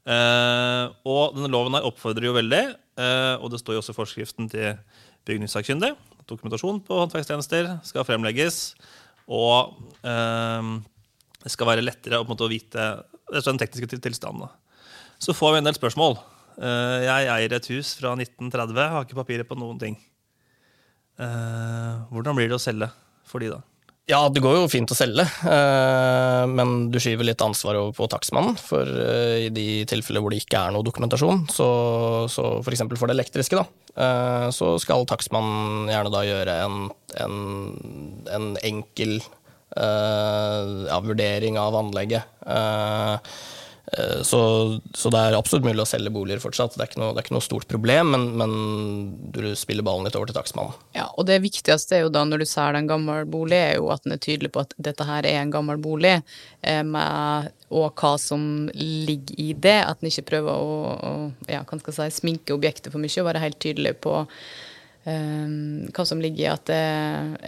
Og 0.00 1.34
denne 1.34 1.50
loven 1.52 1.74
her 1.76 1.84
oppfordrer 1.84 2.24
jo 2.28 2.32
veldig, 2.32 2.60
og 3.42 3.48
det 3.52 3.58
står 3.60 3.74
jo 3.74 3.80
også 3.82 3.92
i 3.92 3.96
forskriften 3.98 4.46
til 4.48 4.78
bygningssakkyndig. 5.28 5.90
Dokumentasjon 6.30 6.78
på 6.86 7.00
håndverkstjenester 7.02 7.68
skal 7.84 8.06
fremlegges, 8.08 8.60
og 9.28 9.74
eh, 10.06 10.70
det 11.42 11.52
skal 11.52 11.68
være 11.72 11.84
lettere 11.84 12.22
å, 12.22 12.28
måte, 12.30 12.46
å 12.46 12.52
vite 12.54 12.86
den 13.34 13.60
tekniske 13.60 13.90
til- 13.92 14.04
tilstanden. 14.06 14.48
Så 15.20 15.34
får 15.36 15.56
vi 15.58 15.60
en 15.64 15.68
del 15.68 15.76
spørsmål. 15.76 16.16
Eh, 16.58 16.98
jeg 17.06 17.30
eier 17.32 17.56
et 17.56 17.72
hus 17.72 17.94
fra 18.00 18.14
1930, 18.18 18.78
har 18.92 19.06
ikke 19.06 19.18
papirer 19.20 19.48
på 19.48 19.58
noen 19.58 19.80
ting. 19.80 19.96
Eh, 21.20 21.92
hvordan 22.12 22.36
blir 22.36 22.50
det 22.50 22.56
å 22.58 22.62
selge 22.62 22.90
for 23.28 23.42
de, 23.42 23.52
da? 23.54 23.60
Ja, 24.10 24.24
det 24.32 24.42
går 24.42 24.56
jo 24.56 24.70
fint 24.72 24.90
å 24.90 24.96
selge, 24.98 25.22
eh, 25.22 26.44
men 26.50 26.88
du 26.90 26.98
skyver 26.98 27.28
litt 27.28 27.42
ansvar 27.44 27.78
over 27.78 27.94
på 27.94 28.08
takstmannen. 28.10 28.56
For 28.58 28.88
i 29.38 29.52
de 29.54 29.66
tilfeller 29.90 30.24
hvor 30.24 30.34
det 30.34 30.40
ikke 30.42 30.64
er 30.64 30.74
noe 30.74 30.86
dokumentasjon, 30.86 31.44
så, 31.52 31.68
så 32.32 32.46
f.eks. 32.58 32.82
for, 32.88 32.98
for 33.04 33.12
det 33.12 33.18
elektriske, 33.20 33.60
da, 33.60 34.50
så 34.54 34.72
skal 34.82 35.06
takstmannen 35.06 35.92
gjerne 35.92 36.14
da 36.14 36.24
gjøre 36.26 36.58
en, 36.64 36.90
en, 37.22 37.38
en 38.34 38.50
enkel 38.66 39.20
ja, 39.70 40.98
vurdering 41.06 41.60
av 41.62 41.78
anlegget. 41.78 42.42
Eh, 43.98 44.22
så, 44.22 44.40
så 44.94 45.10
det 45.10 45.18
er 45.18 45.36
absolutt 45.38 45.66
mulig 45.66 45.82
å 45.82 45.88
selge 45.88 46.12
boliger 46.14 46.42
fortsatt. 46.42 46.76
Det 46.76 46.84
er 46.84 46.90
ikke 46.92 47.02
noe, 47.02 47.14
er 47.14 47.24
ikke 47.24 47.34
noe 47.34 47.44
stort 47.44 47.68
problem, 47.70 48.12
men, 48.14 48.26
men 48.38 48.54
du 49.34 49.42
spiller 49.58 49.86
ballen 49.86 50.06
litt 50.06 50.18
over 50.18 50.30
til 50.30 50.38
takstmannen. 50.38 50.76
Ja, 50.96 51.08
og 51.16 51.26
det 51.30 51.40
viktigste 51.44 51.98
er 51.98 52.04
jo 52.06 52.14
da 52.14 52.24
når 52.28 52.44
du 52.44 52.48
selger 52.50 52.80
en 52.80 52.90
gammel 52.90 53.26
bolig, 53.30 53.58
er 53.58 53.76
jo 53.80 53.90
at 53.94 54.06
den 54.06 54.14
er 54.16 54.22
tydelig 54.22 54.52
på 54.54 54.64
at 54.64 54.74
dette 54.78 55.06
her 55.08 55.26
er 55.28 55.42
en 55.42 55.54
gammel 55.54 55.80
bolig, 55.82 56.18
eh, 56.62 56.82
med, 56.86 57.50
og 57.70 57.90
hva 57.98 58.14
som 58.20 58.70
ligger 58.74 59.42
i 59.42 59.52
det. 59.54 59.78
At 59.90 60.02
den 60.02 60.12
ikke 60.12 60.28
prøver 60.34 60.54
å, 60.54 60.80
å 61.10 61.14
ja, 61.50 61.64
si, 61.66 62.10
sminke 62.20 62.56
objektet 62.56 62.92
for 62.92 63.02
mye, 63.02 63.16
og 63.20 63.32
være 63.32 63.46
helt 63.48 63.62
tydelig 63.62 63.98
på 64.04 64.20
Um, 65.00 65.86
hva 65.96 66.04
som 66.04 66.20
ligger 66.20 66.42
i 66.42 66.48
at 66.50 66.66
det, 66.68 66.80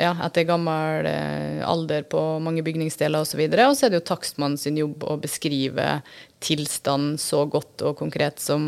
ja, 0.01 0.15
at 0.25 0.33
det 0.33 0.41
er 0.41 0.49
gammel 0.49 1.05
eh, 1.05 1.59
alder 1.69 2.07
på 2.09 2.21
mange 2.41 2.63
bygningsdeler 2.65 3.27
osv. 3.27 3.43
Og, 3.45 3.53
så 3.53 3.67
og 3.67 3.77
så 3.77 3.85
er 3.85 3.93
det 3.93 3.99
jo 3.99 4.07
takstmannen 4.09 4.57
sin 4.57 4.79
jobb 4.81 5.05
å 5.05 5.19
beskrive 5.21 5.99
tilstand 6.43 7.21
så 7.23 7.45
godt 7.51 7.85
og 7.87 7.97
konkret 8.01 8.41
som 8.43 8.63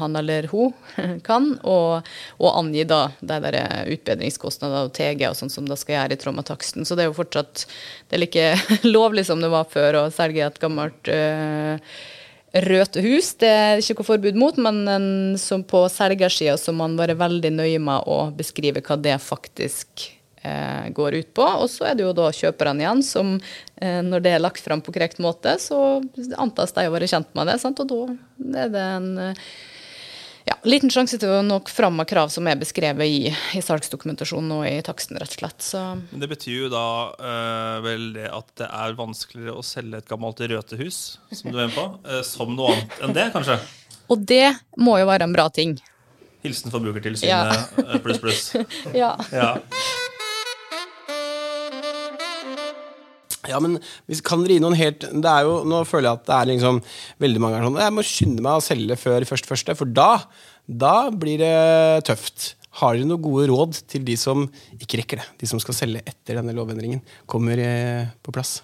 han 0.00 0.16
eller 0.18 0.48
hun 0.52 0.74
kan, 1.28 1.52
og, 1.66 2.06
og 2.40 2.58
angi 2.60 2.86
da 2.88 3.06
de 3.20 3.40
der 3.44 3.60
utbedringskostnader 3.92 4.88
og 4.88 4.94
TG 4.96 5.26
og 5.30 5.38
sånn 5.38 5.52
som 5.52 5.68
det 5.68 5.78
skal 5.80 5.98
gjøre 6.00 6.16
i 6.16 6.20
traumataksten. 6.22 6.86
Så 6.86 6.96
det 6.96 7.06
er 7.06 7.10
jo 7.10 7.18
fortsatt 7.18 7.66
det 8.08 8.18
er 8.18 8.24
like 8.24 8.46
lovlig 8.96 9.26
som 9.28 9.42
det 9.42 9.52
var 9.52 9.68
før 9.70 10.02
å 10.02 10.06
selge 10.14 10.46
et 10.46 10.60
gammelt 10.62 11.10
øh, 11.12 11.78
rødt 12.66 13.00
hus. 13.04 13.32
Det 13.40 13.50
er 13.50 13.82
ikke 13.82 14.00
noe 14.00 14.10
forbud 14.10 14.38
mot, 14.40 14.60
men 14.62 14.82
en, 14.88 15.08
som 15.40 15.64
på 15.66 15.86
selgersida 15.92 16.56
så 16.60 16.72
må 16.72 16.86
man 16.86 17.00
være 17.00 17.18
veldig 17.18 17.52
nøye 17.58 17.80
med 17.82 18.06
å 18.08 18.26
beskrive 18.36 18.84
hva 18.84 18.98
det 19.00 19.18
faktisk 19.22 20.10
eh, 20.46 20.88
går 20.94 21.18
ut 21.20 21.30
på. 21.34 21.46
Og 21.46 21.68
så 21.72 21.90
er 21.90 21.98
det 21.98 22.06
jo 22.06 22.14
da 22.16 22.30
kjøperne 22.34 22.84
igjen 22.84 23.02
som, 23.06 23.36
eh, 23.82 24.02
når 24.06 24.24
det 24.24 24.36
er 24.36 24.44
lagt 24.44 24.62
fram 24.62 24.82
på 24.84 24.94
korrekt 24.94 25.22
måte, 25.22 25.58
så 25.62 26.00
antas 26.38 26.76
de 26.76 26.86
å 26.86 26.94
være 26.94 27.10
kjent 27.10 27.32
med 27.34 27.50
det. 27.50 27.58
Sant? 27.62 27.82
Og 27.82 27.90
da 27.90 28.60
er 28.64 28.70
det 28.72 28.84
en 28.96 29.10
eh, 29.30 29.48
ja, 30.46 30.54
liten 30.62 30.92
sjanse 30.92 31.18
til 31.18 31.32
å 31.32 31.40
nå 31.44 31.58
fram 31.70 31.96
med 31.98 32.08
krav 32.10 32.30
som 32.32 32.46
er 32.46 32.58
beskrevet 32.60 33.10
i, 33.10 33.32
i 33.58 33.62
salgsdokumentasjonen 33.64 34.52
og 34.54 34.62
i 34.68 34.76
taksten, 34.86 35.18
rett 35.18 35.34
og 35.34 35.40
slett. 35.40 35.66
Så 35.66 35.82
Men 35.98 36.22
det 36.22 36.30
betyr 36.30 36.66
jo 36.66 36.70
da 36.72 36.86
eh, 37.18 37.74
vel 37.86 38.06
det 38.14 38.28
at 38.30 38.52
det 38.62 38.70
er 38.70 38.96
vanskeligere 38.98 39.56
å 39.58 39.66
selge 39.66 40.02
et 40.02 40.08
gammelt 40.10 40.40
røtehus, 40.40 41.00
som 41.32 41.50
du 41.50 41.58
er 41.58 41.66
inne 41.66 41.74
på, 41.74 41.88
eh, 42.10 42.22
som 42.26 42.54
noe 42.54 42.76
annet 42.76 43.02
enn 43.02 43.18
det, 43.18 43.28
kanskje? 43.34 43.58
Og 44.06 44.22
det 44.22 44.54
må 44.78 45.00
jo 45.00 45.10
være 45.10 45.26
en 45.26 45.34
bra 45.34 45.48
ting. 45.50 45.74
Hilsen 46.46 46.70
Forbrukertilsynet 46.70 47.30
ja. 47.82 47.98
pluss, 48.04 48.22
pluss. 48.22 48.52
Ja. 48.94 49.16
Ja. 49.34 49.56
Ja, 53.50 53.60
men 53.62 53.78
vi 54.08 54.18
kan 54.26 54.44
dere 54.44 54.58
gi 54.58 54.64
noen 54.64 54.76
helt 54.78 55.06
det 55.06 55.32
er 55.32 55.46
jo, 55.48 55.60
Nå 55.68 55.82
føler 55.88 56.10
jeg 56.10 56.20
at 56.20 56.28
det 56.28 56.36
er 56.36 56.50
liksom 56.52 56.82
veldig 57.22 57.42
mange 57.42 57.56
ganger 57.56 57.68
sånn 57.70 57.80
Jeg 57.84 57.96
må 57.96 58.06
skynde 58.06 58.44
meg 58.46 58.60
å 58.60 58.64
selge 58.64 59.00
før 59.00 59.26
først 59.28 59.50
første, 59.50 59.76
for 59.78 59.90
da, 59.96 60.10
da 60.66 60.94
blir 61.14 61.42
det 61.42 62.06
tøft. 62.08 62.54
Har 62.80 62.96
dere 62.96 63.08
noen 63.08 63.24
gode 63.24 63.48
råd 63.48 63.82
til 63.88 64.04
de 64.04 64.16
som 64.20 64.44
ikke 64.76 65.00
rekker 65.00 65.22
det? 65.22 65.28
De 65.40 65.48
som 65.48 65.60
skal 65.62 65.76
selge 65.78 66.04
etter 66.04 66.40
denne 66.40 66.54
lovendringen 66.56 67.04
kommer 67.30 67.60
eh, 67.62 68.10
på 68.20 68.34
plass? 68.36 68.58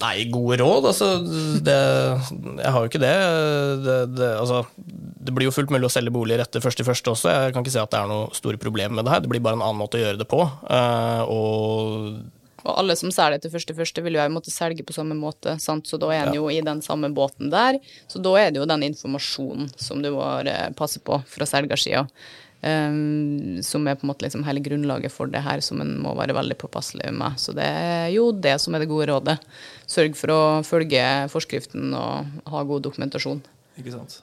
Nei, 0.00 0.24
gode 0.32 0.56
råd, 0.62 0.86
altså 0.90 1.08
det, 1.64 1.76
Jeg 2.40 2.72
har 2.72 2.80
jo 2.80 2.88
ikke 2.88 3.02
det. 3.02 3.14
Det, 3.84 3.96
det. 4.16 4.30
altså, 4.40 4.62
det 4.76 5.34
blir 5.36 5.48
jo 5.48 5.54
fullt 5.54 5.72
mulig 5.74 5.88
å 5.88 5.92
selge 5.92 6.12
boliger 6.14 6.44
etter 6.44 6.64
første 6.64 6.84
i 6.84 6.88
første 6.88 7.12
også. 7.12 7.32
Jeg 7.34 7.54
kan 7.54 7.64
ikke 7.64 7.74
si 7.74 7.82
at 7.82 7.92
det 7.92 8.00
er 8.00 8.08
noe 8.08 8.30
store 8.36 8.60
problem 8.60 8.96
med 8.96 9.04
det 9.04 9.12
her. 9.12 9.24
Det 9.24 9.32
blir 9.32 9.44
bare 9.44 9.60
en 9.60 9.64
annen 9.66 9.80
måte 9.82 10.00
å 10.00 10.04
gjøre 10.04 10.20
det 10.22 10.28
på. 10.30 10.40
Eh, 10.72 11.22
og 11.28 12.39
Og 12.64 12.74
alle 12.74 12.96
som 12.98 13.12
selger 13.14 13.40
til 13.42 13.52
første 13.54 13.76
første, 13.76 14.04
vil 14.04 14.18
jo 14.18 14.26
måtte 14.32 14.52
selge 14.52 14.84
på 14.86 14.96
samme 14.96 15.16
måte, 15.18 15.56
sant? 15.62 15.88
så 15.88 15.98
da 16.00 16.10
er 16.14 16.28
en 16.28 16.36
jo 16.36 16.50
i 16.52 16.60
den 16.64 16.82
samme 16.84 17.10
båten 17.14 17.52
der. 17.52 17.80
Så 18.10 18.22
da 18.22 18.34
er 18.40 18.52
det 18.52 18.60
jo 18.60 18.68
den 18.68 18.86
informasjonen 18.90 19.72
som 19.80 20.02
du 20.04 20.12
må 20.14 20.26
eh, 20.44 20.70
passe 20.76 21.02
på 21.04 21.22
fra 21.30 21.48
selgersida. 21.48 22.06
Um, 22.60 23.62
som 23.64 23.86
er 23.88 23.94
på 23.96 24.04
en 24.04 24.10
måte 24.10 24.26
liksom 24.26 24.42
hele 24.44 24.60
grunnlaget 24.60 25.14
for 25.14 25.30
det 25.32 25.40
her, 25.40 25.62
som 25.64 25.80
en 25.80 25.94
må 26.02 26.12
være 26.18 26.34
veldig 26.36 26.58
påpasselig 26.60 27.08
med. 27.16 27.38
Så 27.40 27.54
det 27.56 27.64
er 27.64 28.10
jo 28.12 28.26
det 28.36 28.58
som 28.60 28.76
er 28.76 28.84
det 28.84 28.90
gode 28.90 29.08
rådet. 29.08 29.38
Sørg 29.88 30.18
for 30.18 30.34
å 30.34 30.40
følge 30.66 31.04
forskriften 31.32 31.94
og 31.96 32.50
ha 32.52 32.64
god 32.68 32.84
dokumentasjon. 32.84 33.40
Ikke 33.80 33.94
sant? 33.94 34.18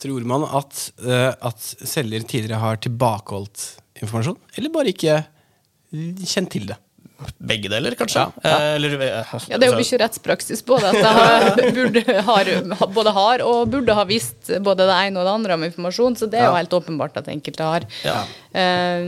Tror 0.00 0.22
man 0.24 0.46
at, 0.46 0.84
eh, 1.02 1.32
at 1.34 1.66
selger 1.82 2.22
tidligere 2.22 2.62
har 2.62 2.78
tilbakeholdt 2.80 3.66
informasjon, 4.00 4.38
eller 4.54 4.72
bare 4.72 4.94
ikke 4.94 5.18
kjent 5.90 6.54
til 6.54 6.70
det? 6.70 6.78
Begge 7.40 7.68
deler, 7.72 7.94
kanskje. 7.98 8.22
Ja, 8.22 8.32
ja. 8.44 8.56
Eh, 8.56 8.74
Eller, 8.76 8.94
eh, 9.00 9.32
Ja, 9.48 9.58
det 9.58 9.66
er 9.66 9.70
jo 9.70 9.76
altså- 9.78 9.96
mye 9.96 10.00
rettspraksis 10.04 10.62
på 10.66 10.78
det. 10.80 10.92
At 11.04 11.60
jeg 11.60 11.74
burde, 11.78 12.22
har, 12.30 12.52
både 12.94 13.12
har 13.16 13.44
og 13.46 13.70
burde 13.70 13.94
ha 13.94 14.04
visst 14.04 14.50
både 14.60 14.86
det 14.88 14.96
ene 15.06 15.20
og 15.20 15.26
det 15.28 15.34
andre 15.34 15.54
om 15.58 15.64
informasjon, 15.68 16.16
så 16.16 16.30
det 16.30 16.40
er 16.40 16.46
jo 16.50 16.56
helt 16.58 16.70
åpenbart 16.80 17.16
at 17.20 17.28
enkelte 17.28 17.62
har. 17.62 17.86
Ja. 18.04 18.24
Eh, 18.54 19.04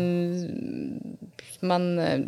men 1.62 1.84
eh, 2.02 2.22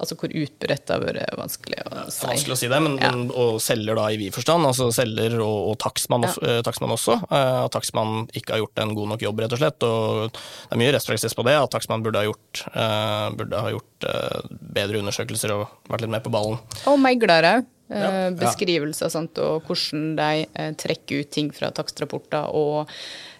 altså 0.00 0.16
hvor 0.18 0.32
utbredt 0.32 0.86
det 0.88 0.94
har 0.94 1.02
vært, 1.04 1.20
er 1.22 1.36
vanskelig 1.38 1.78
å 1.84 2.04
si. 2.10 2.26
vanskelig 2.26 2.54
å 2.56 2.58
si 2.62 2.70
det, 2.72 2.80
men, 2.84 2.96
Ja. 3.00 3.10
men 3.12 3.28
og 3.30 3.58
selger 3.60 3.98
da 4.00 4.06
i 4.14 4.16
vid 4.20 4.34
forstand, 4.34 4.64
altså 4.68 4.88
selger 4.94 5.38
og, 5.44 5.58
og 5.72 5.78
takstmann, 5.84 6.24
Ja. 6.28 6.34
uh, 6.42 6.60
takstmann 6.66 6.94
også. 6.96 7.18
Uh, 7.30 7.64
At 7.66 7.72
takstmann 7.76 8.26
ikke 8.32 8.56
har 8.56 8.62
gjort 8.64 8.82
en 8.84 8.94
god 8.96 9.08
nok 9.14 9.24
jobb, 9.26 9.40
rett 9.44 9.52
og 9.56 9.60
slett. 9.62 9.82
Og 9.86 10.32
det 10.32 10.72
er 10.72 10.80
mye 10.82 10.92
rettspraksis 10.96 11.36
på 11.36 11.44
det, 11.48 11.56
at 11.60 11.70
takstmann 11.74 12.02
burde 12.04 12.20
ha 12.22 12.26
gjort, 12.28 12.64
uh, 12.74 13.28
burde 13.36 13.60
ha 13.64 13.70
gjort 13.74 14.06
eh, 14.08 14.40
bedre 14.78 15.00
undersøkelser 15.02 15.50
og 15.56 15.66
vært 15.90 16.04
litt 16.04 16.12
mer 16.12 16.22
på 16.24 16.30
ballen. 16.30 16.58
Og 16.86 16.98
meglere. 17.02 17.64
Ja. 17.88 18.28
Beskrivelse 18.36 19.08
sant, 19.12 19.38
og 19.40 19.64
hvordan 19.64 20.12
de 20.18 20.44
eh, 20.44 20.70
trekker 20.76 21.22
ut 21.22 21.30
ting 21.32 21.48
fra 21.56 21.70
takstrapporter 21.72 22.50
og 22.52 22.90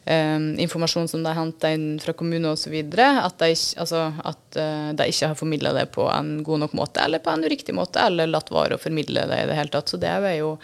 eh, 0.08 0.38
informasjon 0.64 1.10
som 1.12 1.24
de 1.26 1.34
henter 1.36 1.76
inn 1.76 1.98
fra 2.00 2.14
kommune 2.16 2.54
osv. 2.54 2.78
At, 2.96 3.36
de, 3.42 3.52
altså, 3.84 4.06
at 4.24 4.60
eh, 4.60 4.88
de 4.96 5.08
ikke 5.12 5.32
har 5.32 5.38
formidla 5.38 5.74
det 5.76 5.88
på 5.92 6.08
en 6.08 6.38
god 6.46 6.64
nok 6.64 6.76
måte, 6.80 7.04
eller 7.04 7.20
på 7.24 7.34
en 7.34 7.44
uriktig 7.44 7.76
måte, 7.76 8.00
eller 8.00 8.30
latt 8.30 8.52
være 8.54 8.78
å 8.78 8.82
formidle 8.82 9.26
det 9.28 9.42
i 9.42 9.48
det 9.50 9.58
hele 9.58 9.74
tatt. 9.74 9.92
Så 9.92 10.00
det 10.00 10.14
er 10.16 10.40
jo 10.40 10.54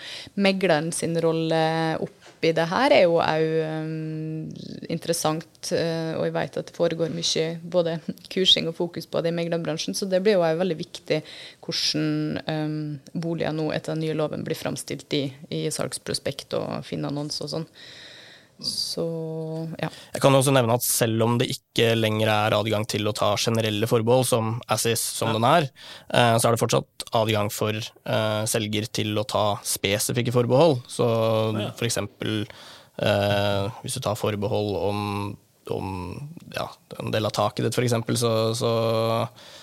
megleren 0.40 0.88
sin 0.94 1.18
rolle 1.20 1.64
oppi 2.44 2.52
det 2.52 2.66
her 2.68 2.92
er 2.92 3.04
jo 3.07 3.20
òg 3.22 4.90
interessant, 4.92 5.72
eh, 5.72 6.12
og 6.18 6.26
jeg 6.26 6.35
vet 6.35 6.59
at 6.61 6.68
det 6.68 6.76
foregår 6.76 7.12
mye 7.14 7.46
både 7.62 7.98
kursing 8.33 8.68
og 8.68 8.76
fokus 8.76 9.07
på 9.07 9.22
det 9.22 9.33
i 9.33 9.37
meglerbransjen, 9.37 9.94
så 9.94 10.07
det 10.07 10.22
blir 10.22 10.37
jo 10.37 10.44
òg 10.44 10.61
veldig 10.61 10.76
viktig 10.76 11.22
hvordan 11.64 12.40
um, 12.48 12.98
boliger 13.14 13.54
nå 13.54 13.70
etter 13.72 13.94
den 13.94 14.04
nye 14.04 14.16
loven 14.16 14.44
blir 14.44 14.59
framstilt 14.59 15.12
i, 15.16 15.26
i 15.50 15.70
salgsprospekt 15.72 16.57
og 16.59 16.85
finne 16.85 17.09
annonser 17.09 17.46
og 17.46 17.54
sånn. 17.54 17.68
Så 18.62 19.04
ja. 19.80 19.88
Jeg 20.14 20.22
kan 20.22 20.34
også 20.36 20.52
nevne 20.54 20.76
at 20.76 20.84
selv 20.86 21.24
om 21.26 21.36
det 21.40 21.48
ikke 21.50 21.90
lenger 21.98 22.30
er 22.30 22.56
adgang 22.56 22.86
til 22.88 23.06
å 23.10 23.14
ta 23.16 23.32
generelle 23.40 23.88
forbehold, 23.90 24.26
som 24.28 24.54
Assis 24.70 25.02
som 25.02 25.32
den 25.34 25.46
er, 25.48 25.66
eh, 26.14 26.36
så 26.38 26.48
er 26.48 26.54
det 26.54 26.62
fortsatt 26.62 27.06
adgang 27.18 27.50
for 27.52 27.74
eh, 27.74 28.42
selger 28.50 28.86
til 28.94 29.18
å 29.18 29.26
ta 29.26 29.44
spesifikke 29.66 30.34
forbehold. 30.34 30.84
Så 30.90 31.08
for 31.74 31.88
eksempel 31.88 32.44
eh, 32.44 33.66
Hvis 33.82 33.98
du 33.98 34.04
tar 34.04 34.18
forbehold 34.18 34.74
om, 34.78 34.98
om 35.74 35.92
ja, 36.54 36.68
en 37.00 37.14
del 37.14 37.26
av 37.26 37.34
taket 37.34 37.66
ditt, 37.66 37.78
f.eks., 37.78 37.98
så, 38.22 38.34
så, 38.54 38.72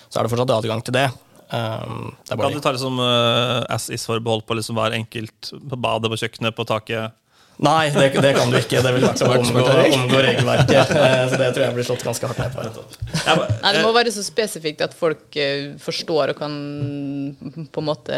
så 0.10 0.20
er 0.20 0.28
det 0.28 0.36
fortsatt 0.36 0.58
adgang 0.60 0.84
til 0.84 1.00
det. 1.00 1.08
Um, 1.52 2.14
det 2.24 2.32
er 2.32 2.40
Kan 2.40 2.54
du 2.56 2.64
ta 2.64 2.72
liksom 2.72 3.00
uh, 3.04 3.60
as 3.68 3.90
is-forbehold 3.92 4.46
på 4.48 4.56
liksom 4.56 4.78
hver 4.80 4.94
enkelt 4.96 5.50
på 5.52 5.80
badet, 5.84 6.08
på 6.12 6.20
kjøkkenet, 6.22 6.56
på 6.56 6.68
taket? 6.68 7.18
Nei, 7.62 7.92
det, 7.94 8.08
det 8.24 8.32
kan 8.34 8.50
du 8.50 8.58
ikke. 8.58 8.80
Det 8.82 8.92
vil 8.96 9.04
å 9.06 9.12
omgå, 9.38 9.64
omgå 9.94 10.22
regelverket. 10.26 10.94
Eh, 10.98 11.26
Så 11.30 11.38
det 11.38 11.50
tror 11.54 11.66
jeg 11.68 11.76
blir 11.76 11.86
slått 11.86 12.06
ganske 12.08 12.30
hardt 12.32 12.40
ned 12.42 12.56
på. 12.56 12.86
Ja, 13.28 13.36
Nei, 13.62 13.74
Det 13.76 13.84
må 13.86 13.92
være 13.94 14.14
så 14.16 14.24
spesifikt 14.26 14.82
at 14.82 14.96
folk 14.98 15.38
eh, 15.38 15.68
forstår 15.82 16.34
og 16.34 16.40
kan 16.40 16.56
på 17.70 17.84
en 17.84 17.88
måte 17.88 18.18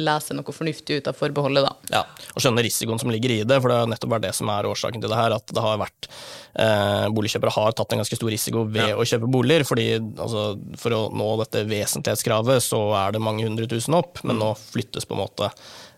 lese 0.00 0.34
noe 0.34 0.54
fornuftig 0.56 0.98
ut 1.00 1.10
av 1.12 1.18
forbeholdet, 1.18 1.68
da. 1.68 2.00
Ja, 2.00 2.02
og 2.34 2.42
skjønne 2.42 2.64
risikoen 2.66 2.98
som 3.02 3.12
ligger 3.14 3.36
i 3.36 3.42
det, 3.46 3.60
for 3.62 3.70
det 3.70 3.78
er 3.78 3.92
nettopp 3.92 4.14
bare 4.16 4.24
det 4.26 4.34
som 4.38 4.50
er 4.50 4.66
årsaken 4.72 5.04
til 5.04 5.12
det 5.12 5.20
her. 5.20 5.36
At 5.38 5.54
det 5.54 5.64
har 5.64 5.78
vært 5.84 6.08
eh, 6.10 7.06
boligkjøpere 7.14 7.54
har 7.60 7.76
tatt 7.78 7.94
en 7.94 8.02
ganske 8.02 8.18
stor 8.18 8.32
risiko 8.34 8.64
ved 8.74 8.96
å 8.98 9.06
kjøpe 9.06 9.30
boliger. 9.30 9.66
fordi 9.70 9.86
altså, 10.00 10.48
For 10.82 10.96
å 10.98 11.04
nå 11.14 11.30
dette 11.44 11.62
vesentlighetskravet 11.70 12.66
så 12.66 12.82
er 13.04 13.14
det 13.14 13.22
mange 13.22 13.46
hundre 13.46 13.70
tusen 13.70 13.94
opp, 13.98 14.18
men 14.26 14.40
nå 14.42 14.50
flyttes 14.58 15.06
på 15.06 15.14
en 15.14 15.22
måte 15.22 15.52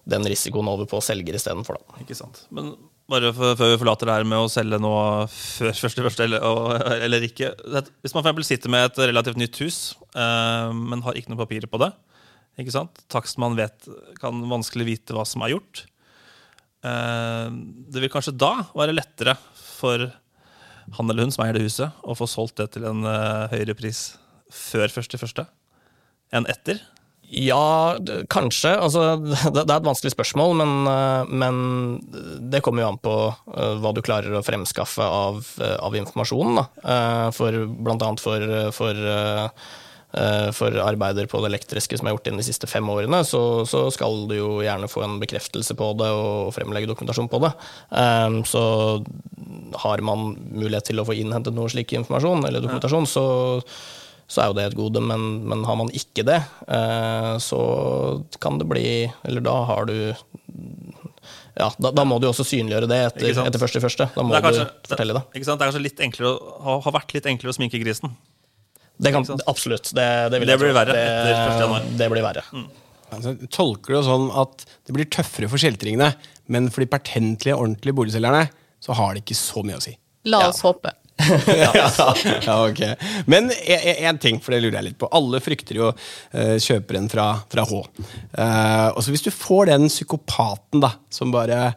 den 0.09 0.27
risikoen 0.27 0.71
over 0.71 0.89
på 0.91 1.01
selger 1.05 1.37
istedenfor. 1.39 1.79
Ikke 2.03 2.17
sant. 2.19 2.45
Men 2.55 2.73
bare 3.11 3.33
for, 3.37 3.57
før 3.59 3.75
vi 3.75 3.81
forlater 3.83 4.09
det 4.09 4.17
her 4.17 4.29
med 4.29 4.45
å 4.45 4.51
selge 4.51 4.79
noe 4.83 5.27
før 5.31 5.75
første 5.85 6.07
første 6.07 6.27
eller, 6.27 6.47
eller 7.03 7.27
ikke 7.27 7.51
Hvis 8.01 8.15
man 8.15 8.23
eksempel 8.23 8.47
sitter 8.47 8.73
med 8.73 8.87
et 8.89 9.03
relativt 9.11 9.41
nytt 9.41 9.61
hus, 9.63 9.81
eh, 10.15 10.73
men 10.75 11.05
har 11.07 11.19
ikke 11.19 11.33
noen 11.33 11.43
papirer 11.45 11.71
på 11.71 11.81
det 11.83 11.93
ikke 12.61 12.75
sant? 12.75 13.01
Takstmann 13.13 13.57
vet, 13.57 13.87
kan 14.21 14.43
vanskelig 14.51 14.85
vite 14.85 15.17
hva 15.17 15.25
som 15.29 15.45
er 15.45 15.55
gjort. 15.55 15.87
Eh, 16.85 17.49
det 17.89 18.03
vil 18.03 18.13
kanskje 18.13 18.35
da 18.37 18.67
være 18.77 18.97
lettere 18.97 19.37
for 19.57 20.11
han 20.99 21.11
eller 21.11 21.25
hun 21.25 21.33
som 21.33 21.45
eier 21.45 21.57
det 21.57 21.65
huset, 21.65 21.95
å 22.03 22.17
få 22.19 22.29
solgt 22.29 22.59
det 22.61 22.73
til 22.75 22.85
en 22.89 23.07
eh, 23.09 23.55
høyere 23.55 23.77
pris 23.79 24.03
før 24.53 24.93
første 24.93 25.21
første 25.21 25.47
enn 26.35 26.49
etter. 26.51 26.81
Ja, 27.33 27.97
kanskje. 28.29 28.75
Altså, 28.77 29.17
det, 29.55 29.63
er 29.65 29.79
et 29.79 29.87
vanskelig 29.87 30.13
spørsmål, 30.13 30.53
men, 30.61 30.73
eh, 30.89 31.31
men 31.33 31.61
det 32.53 32.61
kommer 32.65 32.85
jo 32.85 32.91
an 32.93 32.99
på 33.01 33.15
eh, 33.31 33.79
hva 33.81 33.95
du 33.97 34.03
klarer 34.05 34.37
å 34.37 34.45
fremskaffe 34.45 35.07
av, 35.07 35.41
eh, 35.63 35.79
av 35.81 35.97
informasjon. 35.97 36.61
Da. 36.61 36.67
For, 37.33 37.57
blant 37.87 38.05
annet 38.05 38.21
for, 38.21 38.45
for, 38.77 38.99
for 40.53 40.77
arbeider 40.83 41.29
på 41.31 41.41
det 41.41 41.49
elektriske 41.49 41.97
som 41.97 42.09
er 42.09 42.17
gjort 42.17 42.29
inn 42.29 42.41
de 42.41 42.45
siste 42.45 42.69
fem 42.69 42.91
årene, 42.93 43.23
så, 43.25 43.41
så 43.69 43.87
skal 43.95 44.27
du 44.29 44.37
jo 44.37 44.51
gjerne 44.65 44.91
få 44.93 45.07
en 45.07 45.17
bekreftelse 45.23 45.77
på 45.79 45.89
det 46.03 46.11
og 46.13 46.53
fremlegge 46.57 46.91
dokumentasjon 46.91 47.31
på 47.33 47.41
det. 47.47 47.55
Så 48.51 48.65
har 49.87 50.05
man 50.05 50.35
mulighet 50.53 50.91
til 50.91 51.01
å 51.01 51.09
få 51.09 51.17
innhentet 51.17 51.57
noe 51.57 51.73
slik 51.73 51.97
informasjon 51.97 52.45
eller 52.45 52.65
dokumentasjon, 52.65 53.09
så 53.09 53.27
så 54.33 54.41
er 54.43 54.51
jo 54.51 54.57
det 54.57 54.65
et 54.71 54.77
gode, 54.79 55.03
men, 55.05 55.43
men 55.49 55.65
har 55.69 55.77
man 55.77 55.91
ikke 55.93 56.25
det, 56.25 56.39
eh, 56.73 57.35
så 57.43 57.61
kan 58.41 58.57
det 58.61 58.69
bli 58.71 58.87
Eller 59.29 59.45
da 59.45 59.57
har 59.69 59.89
du 59.91 59.97
Ja, 61.53 61.69
da, 61.77 61.91
da 61.93 62.05
må 62.09 62.17
du 62.23 62.31
også 62.31 62.47
synliggjøre 62.49 62.89
det 62.89 63.01
etter, 63.11 63.43
etter 63.45 63.61
første 63.61 63.83
første. 63.85 64.07
Da 64.15 64.25
må 64.25 64.39
kanskje, 64.41 64.65
du 64.65 64.93
fortelle 64.95 65.17
det. 65.19 65.23
Ikke 65.37 65.49
sant? 65.49 65.61
Det 65.61 65.67
er 65.67 65.69
kanskje 65.69 65.83
litt 65.85 66.01
enklere 66.07 66.31
å, 66.33 66.79
har, 66.81 66.95
vært 66.97 67.13
litt 67.19 67.29
enklere 67.29 67.53
å 67.53 67.57
sminke 67.59 67.81
grisen. 67.83 68.15
Det 69.03 69.13
kan, 69.13 69.27
absolutt. 69.51 69.91
Det, 69.93 70.07
det, 70.33 70.41
vil 70.41 70.49
Det 70.49 70.57
blir 70.63 70.73
verre 70.77 70.97
etter 70.97 71.35
1. 71.35 71.61
januar. 71.61 71.85
Det, 71.85 71.99
det 72.01 72.09
blir 72.15 72.25
verre. 72.25 72.47
Altså, 73.13 73.35
tolker 73.53 73.93
du 73.93 73.99
det 73.99 74.05
sånn 74.09 74.27
at 74.41 74.65
det 74.89 74.97
blir 74.97 75.11
tøffere 75.13 75.51
for 75.53 75.61
kjeltringene, 75.61 76.09
men 76.53 76.73
for 76.73 76.85
de 76.85 76.89
pertentlige, 76.89 77.59
ordentlige 77.59 77.99
boligselgerne 78.01 78.47
så 78.83 78.97
har 78.97 79.13
det 79.13 79.27
ikke 79.27 79.37
så 79.37 79.65
mye 79.67 79.77
å 79.77 79.85
si? 79.85 79.93
La 80.33 80.47
oss 80.49 80.63
håpe. 80.65 80.95
ja, 81.47 81.71
ja, 82.43 82.55
ok. 82.67 82.81
Men 83.31 83.51
én 83.53 84.19
ting, 84.19 84.41
for 84.43 84.55
det 84.55 84.63
lurer 84.63 84.79
jeg 84.81 84.87
litt 84.91 84.99
på. 85.01 85.09
Alle 85.15 85.41
frykter 85.45 85.79
jo 85.79 85.91
uh, 85.93 86.57
kjøperen 86.63 87.09
fra, 87.13 87.27
fra 87.53 87.65
H. 87.69 87.81
Uh, 88.35 88.89
og 88.97 89.01
så 89.05 89.13
hvis 89.15 89.25
du 89.27 89.31
får 89.35 89.71
den 89.71 89.87
psykopaten 89.93 90.83
da, 90.83 90.95
som 91.13 91.35
bare 91.35 91.73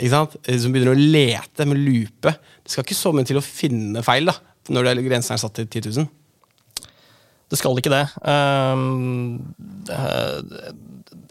ikke 0.00 0.12
sant? 0.12 0.36
eh, 0.48 0.56
Som 0.60 0.72
begynner 0.74 0.94
å 0.94 1.00
lete 1.00 1.66
med 1.68 1.76
lupe 1.76 2.32
Det 2.64 2.72
skal 2.72 2.86
ikke 2.86 2.96
så 2.96 3.10
mye 3.12 3.28
til 3.28 3.36
å 3.40 3.44
finne 3.44 4.02
feil 4.04 4.30
da, 4.30 4.34
når 4.72 4.90
det, 4.90 5.04
grensen 5.06 5.36
er 5.36 5.42
satt 5.42 5.58
til 5.58 5.68
10 5.68 5.90
000. 6.00 6.08
Det 7.50 7.58
skal 7.58 7.78
ikke 7.80 7.92
det. 7.92 8.04
Ehm, 8.30 9.40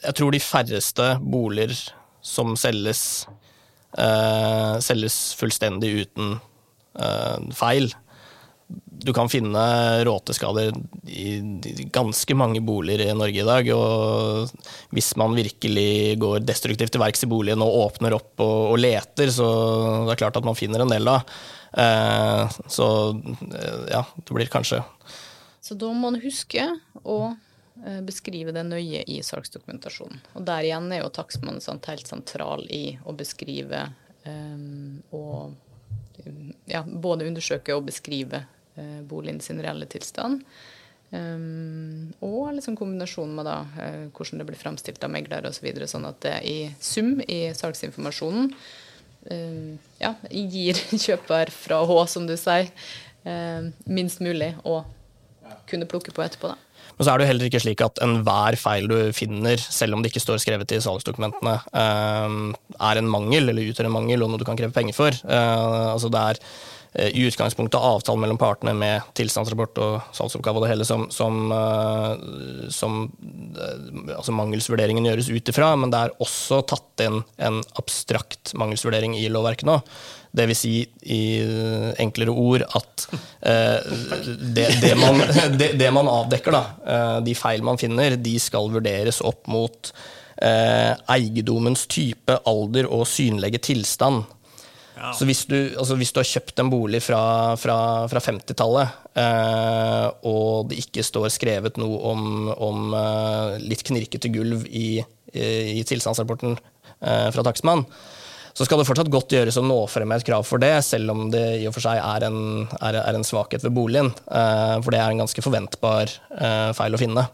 Jeg 0.04 0.16
tror 0.20 0.36
de 0.36 0.42
færreste 0.44 1.08
boliger 1.24 1.72
som 2.22 2.52
selges, 2.60 3.02
selges 4.84 5.16
fullstendig 5.40 5.94
uten 6.04 6.36
feil. 7.56 7.92
Du 9.00 9.14
kan 9.16 9.30
finne 9.32 9.62
råteskader 10.06 10.74
i 11.08 11.38
ganske 11.94 12.36
mange 12.36 12.62
boliger 12.62 13.06
i 13.06 13.16
Norge 13.18 13.42
i 13.42 13.48
dag. 13.48 13.70
Og 13.74 14.94
hvis 14.94 15.14
man 15.18 15.38
virkelig 15.38 16.18
går 16.22 16.44
destruktivt 16.44 16.94
til 16.94 17.02
verks 17.02 17.24
i 17.26 17.30
boligen 17.32 17.64
og 17.66 17.78
åpner 17.86 18.18
opp 18.18 18.44
og, 18.44 18.58
og 18.74 18.82
leter, 18.82 19.32
så 19.34 19.48
det 20.04 20.14
er 20.14 20.22
klart 20.26 20.42
at 20.42 20.46
man 20.46 20.58
finner 20.60 20.84
en 20.84 20.92
del 20.92 21.08
da. 21.08 21.22
Eh, 21.74 22.58
så 22.68 22.88
eh, 23.54 23.84
ja, 23.92 24.04
det 24.18 24.34
blir 24.34 24.50
kanskje 24.50 24.82
Så 25.62 25.76
da 25.78 25.92
må 25.94 26.10
man 26.10 26.18
huske 26.24 26.64
å 27.04 27.20
eh, 27.86 28.02
beskrive 28.06 28.56
det 28.56 28.66
nøye 28.66 29.04
i 29.06 29.20
salgsdokumentasjonen. 29.26 30.22
Og 30.34 30.46
der 30.50 30.66
igjen 30.66 30.90
er 30.92 31.04
jo 31.04 31.14
takstmannen 31.14 31.84
helt 31.86 32.10
sentral 32.10 32.66
i 32.74 32.98
å 33.06 33.14
beskrive 33.14 33.86
um, 34.26 35.02
og 35.14 35.52
eh, 35.54 35.69
ja, 36.70 36.84
både 36.84 37.28
undersøke 37.30 37.76
og 37.76 37.88
beskrive 37.88 38.44
eh, 38.76 39.00
boligen 39.08 39.42
sin 39.44 39.62
reelle 39.64 39.88
tilstand. 39.90 40.44
Um, 41.10 42.12
og 42.22 42.52
liksom 42.54 42.76
kombinasjonen 42.78 43.34
med 43.40 43.48
da, 43.50 43.56
eh, 43.82 44.04
hvordan 44.14 44.42
det 44.42 44.46
blir 44.46 44.60
fremstilt 44.60 45.04
av 45.04 45.10
megler 45.10 45.48
osv. 45.50 45.58
Så 45.58 45.66
videre, 45.66 45.90
sånn 45.90 46.06
at 46.06 46.20
det 46.22 46.36
i 46.46 46.58
sum 46.80 47.16
i 47.26 47.40
salgsinformasjonen 47.58 48.52
eh, 49.34 49.74
ja, 50.04 50.14
gir 50.30 50.78
kjøper 51.08 51.50
fra 51.56 51.82
H, 51.90 52.00
som 52.14 52.30
du 52.30 52.36
sier, 52.38 52.70
eh, 53.26 53.72
minst 53.90 54.22
mulig 54.22 54.54
å 54.62 54.84
kunne 55.70 55.90
plukke 55.90 56.14
på 56.14 56.22
etterpå. 56.26 56.54
da. 56.54 56.69
Men 57.00 57.08
så 57.08 57.14
er 57.14 57.20
det 57.22 57.24
jo 57.24 57.30
heller 57.30 57.48
ikke 57.48 57.62
slik 57.64 57.82
at 57.86 58.00
enhver 58.04 58.58
feil 58.60 58.90
du 58.92 58.98
finner, 59.16 59.62
selv 59.62 59.96
om 59.96 60.02
det 60.04 60.12
ikke 60.12 60.24
står 60.26 60.42
skrevet 60.44 60.74
i 60.76 60.82
salgsdokumentene, 60.84 61.54
eh, 61.80 62.34
er 62.90 63.00
en 63.00 63.08
mangel, 63.08 63.48
eller 63.48 63.72
utgjør 63.72 63.88
en 63.88 63.96
mangel, 63.96 64.26
og 64.26 64.34
noe 64.34 64.42
du 64.42 64.44
kan 64.44 64.60
kreve 64.60 64.76
penger 64.76 64.98
for. 64.98 65.16
Eh, 65.16 65.86
altså 65.94 66.12
det 66.12 66.26
er 66.34 66.42
i 66.98 67.22
utgangspunktet 67.30 67.78
avtalen 67.78 68.24
mellom 68.24 68.40
partene 68.42 68.74
med 68.74 69.06
tilstandsrapport 69.18 69.78
og 69.84 70.14
salgsoppgave 70.18 70.58
og 70.58 70.66
det 70.66 70.72
hele 70.72 70.88
som, 70.88 71.06
som, 71.14 71.52
eh, 71.54 72.70
som 72.74 73.04
eh, 73.54 74.16
altså 74.16 74.34
mangelsvurderingen 74.34 75.06
gjøres 75.06 75.30
ut 75.30 75.52
ifra, 75.54 75.76
men 75.78 75.94
det 75.94 76.00
er 76.02 76.16
også 76.26 76.64
tatt 76.70 77.06
inn 77.06 77.22
en 77.38 77.60
abstrakt 77.78 78.56
mangelsvurdering 78.58 79.14
i 79.20 79.28
lovverket 79.30 79.70
nå. 79.70 79.78
Det 80.30 80.46
vil 80.50 80.58
si 80.58 80.74
i 81.10 81.22
enklere 82.02 82.34
ord 82.34 82.66
at 82.66 83.06
eh, 83.42 83.94
det, 84.58 84.68
det, 84.82 84.94
man, 84.98 85.22
det, 85.58 85.72
det 85.80 85.90
man 85.94 86.10
avdekker, 86.10 86.54
da, 86.54 86.64
eh, 86.86 87.18
de 87.26 87.38
feil 87.38 87.66
man 87.66 87.82
finner, 87.82 88.18
de 88.18 88.36
skal 88.42 88.70
vurderes 88.74 89.22
opp 89.26 89.46
mot 89.50 89.94
eh, 90.42 90.94
eiendommens 91.10 91.86
type, 91.90 92.42
alder 92.50 92.90
og 92.90 93.08
synlige 93.10 93.62
tilstand. 93.72 94.26
Så 95.16 95.28
hvis 95.28 95.46
du, 95.50 95.56
altså 95.80 95.96
hvis 96.00 96.12
du 96.14 96.20
har 96.22 96.28
kjøpt 96.28 96.62
en 96.62 96.72
bolig 96.72 97.02
fra, 97.04 97.22
fra, 97.60 97.78
fra 98.12 98.22
50-tallet, 98.24 98.98
eh, 99.24 100.06
og 100.30 100.70
det 100.72 100.82
ikke 100.84 101.06
står 101.06 101.30
skrevet 101.34 101.80
noe 101.82 102.00
om, 102.12 102.24
om 102.52 102.96
eh, 102.98 103.58
litt 103.64 103.86
knirkete 103.88 104.32
gulv 104.34 104.66
i, 104.68 105.00
i, 105.34 105.50
i 105.80 105.84
tilstandsrapporten 105.88 106.58
eh, 106.58 107.30
fra 107.36 107.46
takstmann, 107.48 107.86
så 108.60 108.66
skal 108.68 108.82
det 108.82 108.90
fortsatt 108.90 109.12
godt 109.14 109.32
gjøres 109.32 109.56
å 109.62 109.64
nå 109.64 109.78
frem 109.88 110.10
med 110.10 110.20
et 110.20 110.28
krav 110.28 110.44
for 110.44 110.60
det, 110.60 110.74
selv 110.84 111.14
om 111.14 111.28
det 111.32 111.44
i 111.62 111.68
og 111.70 111.76
for 111.78 111.86
seg 111.86 112.02
er 112.02 112.26
en, 112.28 112.68
er, 112.82 112.98
er 113.00 113.16
en 113.16 113.24
svakhet 113.24 113.64
ved 113.64 113.76
boligen. 113.78 114.12
Eh, 114.28 114.78
for 114.84 114.92
det 114.92 115.00
er 115.00 115.14
en 115.14 115.24
ganske 115.24 115.44
forventbar 115.46 116.12
eh, 116.36 116.72
feil 116.76 116.98
å 116.98 117.00
finne. 117.00 117.30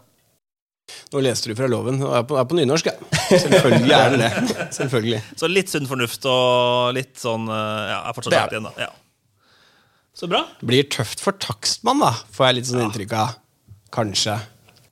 Nå 1.12 1.22
leste 1.24 1.50
du 1.50 1.56
fra 1.58 1.68
loven. 1.70 1.98
og 2.04 2.14
er 2.18 2.26
på, 2.28 2.36
er 2.38 2.46
på 2.48 2.58
nynorsk, 2.58 2.90
ja. 2.90 3.22
Selvfølgelig 3.30 3.94
er 3.96 4.14
det 4.14 4.20
det. 4.22 4.56
Selvfølgelig. 4.78 5.22
Så 5.38 5.50
litt 5.50 5.72
sunn 5.72 5.88
fornuft 5.90 6.28
og 6.30 6.92
litt 6.96 7.16
sånn 7.20 7.48
eh, 7.50 7.82
Ja, 7.92 8.00
er 8.06 8.16
fortsatt 8.16 8.38
er 8.38 8.56
igjen, 8.56 8.68
da. 8.70 8.88
Ja. 8.88 8.92
Så 10.16 10.28
bra. 10.30 10.46
Blir 10.64 10.86
tøft 10.88 11.20
for 11.20 11.36
takstmann, 11.42 12.00
da, 12.00 12.14
får 12.32 12.48
jeg 12.48 12.58
litt 12.60 12.70
sånn 12.70 12.86
inntrykk 12.86 13.16
av. 13.20 13.34
Kanskje. 13.94 14.38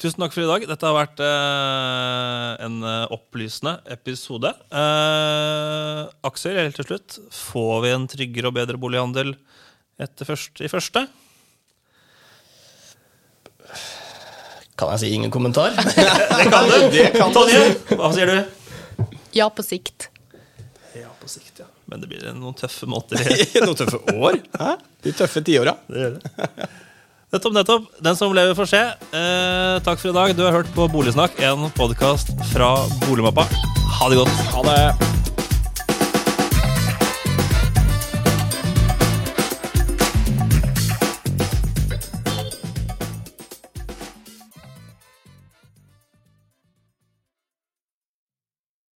Tusen 0.04 0.20
takk 0.20 0.34
for 0.34 0.44
i 0.44 0.48
dag. 0.50 0.66
Dette 0.68 0.84
har 0.84 0.96
vært 0.98 1.20
eh, 1.24 2.64
en 2.66 2.74
eh, 2.84 3.12
opplysende 3.14 3.78
episode. 3.94 4.50
Eh, 4.68 6.00
Aksel, 6.28 6.58
helt 6.60 6.76
til 6.76 6.88
slutt. 6.90 7.16
Får 7.32 7.84
vi 7.86 7.92
en 7.94 8.04
tryggere 8.12 8.50
og 8.50 8.58
bedre 8.58 8.80
bolighandel 8.82 9.32
etter 10.04 10.28
første, 10.28 10.66
i 10.66 10.68
første? 10.68 11.06
Kan 14.78 14.90
jeg 14.94 15.04
si 15.04 15.10
ingen 15.14 15.30
kommentar? 15.30 15.74
Det 16.38 16.48
kan 16.50 16.66
du! 16.66 16.98
Tonje, 17.34 17.60
hva 17.94 18.10
sier 18.14 18.30
du? 18.32 19.06
Ja, 19.34 19.46
på 19.50 19.62
sikt. 19.66 20.08
Ja, 20.98 21.10
på 21.20 21.30
sikt, 21.30 21.60
ja. 21.62 21.68
Men 21.90 22.02
det 22.02 22.08
blir 22.10 22.24
noen 22.34 22.56
tøffe 22.58 22.88
måter. 22.90 23.20
Noen 23.66 23.78
tøffe 23.78 24.00
år. 24.14 24.38
Hæ? 24.58 24.72
De 25.04 25.12
tøffe 25.14 25.42
tiåra. 25.46 25.76
Det 25.90 26.00
gjør 26.04 26.16
det. 26.16 26.68
Nettopp, 27.34 27.54
nettopp. 27.56 27.88
Den 28.06 28.18
som 28.18 28.34
lever, 28.34 28.54
får 28.58 28.70
se. 28.70 28.82
Eh, 29.18 29.74
takk 29.86 29.98
for 30.00 30.10
i 30.12 30.16
dag. 30.16 30.36
Du 30.38 30.44
har 30.46 30.54
hørt 30.54 30.70
på 30.74 30.86
Boligsnakk, 30.90 31.38
en 31.44 31.66
podkast 31.74 32.30
fra 32.52 32.72
Boligmappa. 33.06 33.46
Ha 33.98 34.10
det 34.10 34.22
godt. 34.22 34.42
Ha 34.54 34.64
det. 34.70 35.23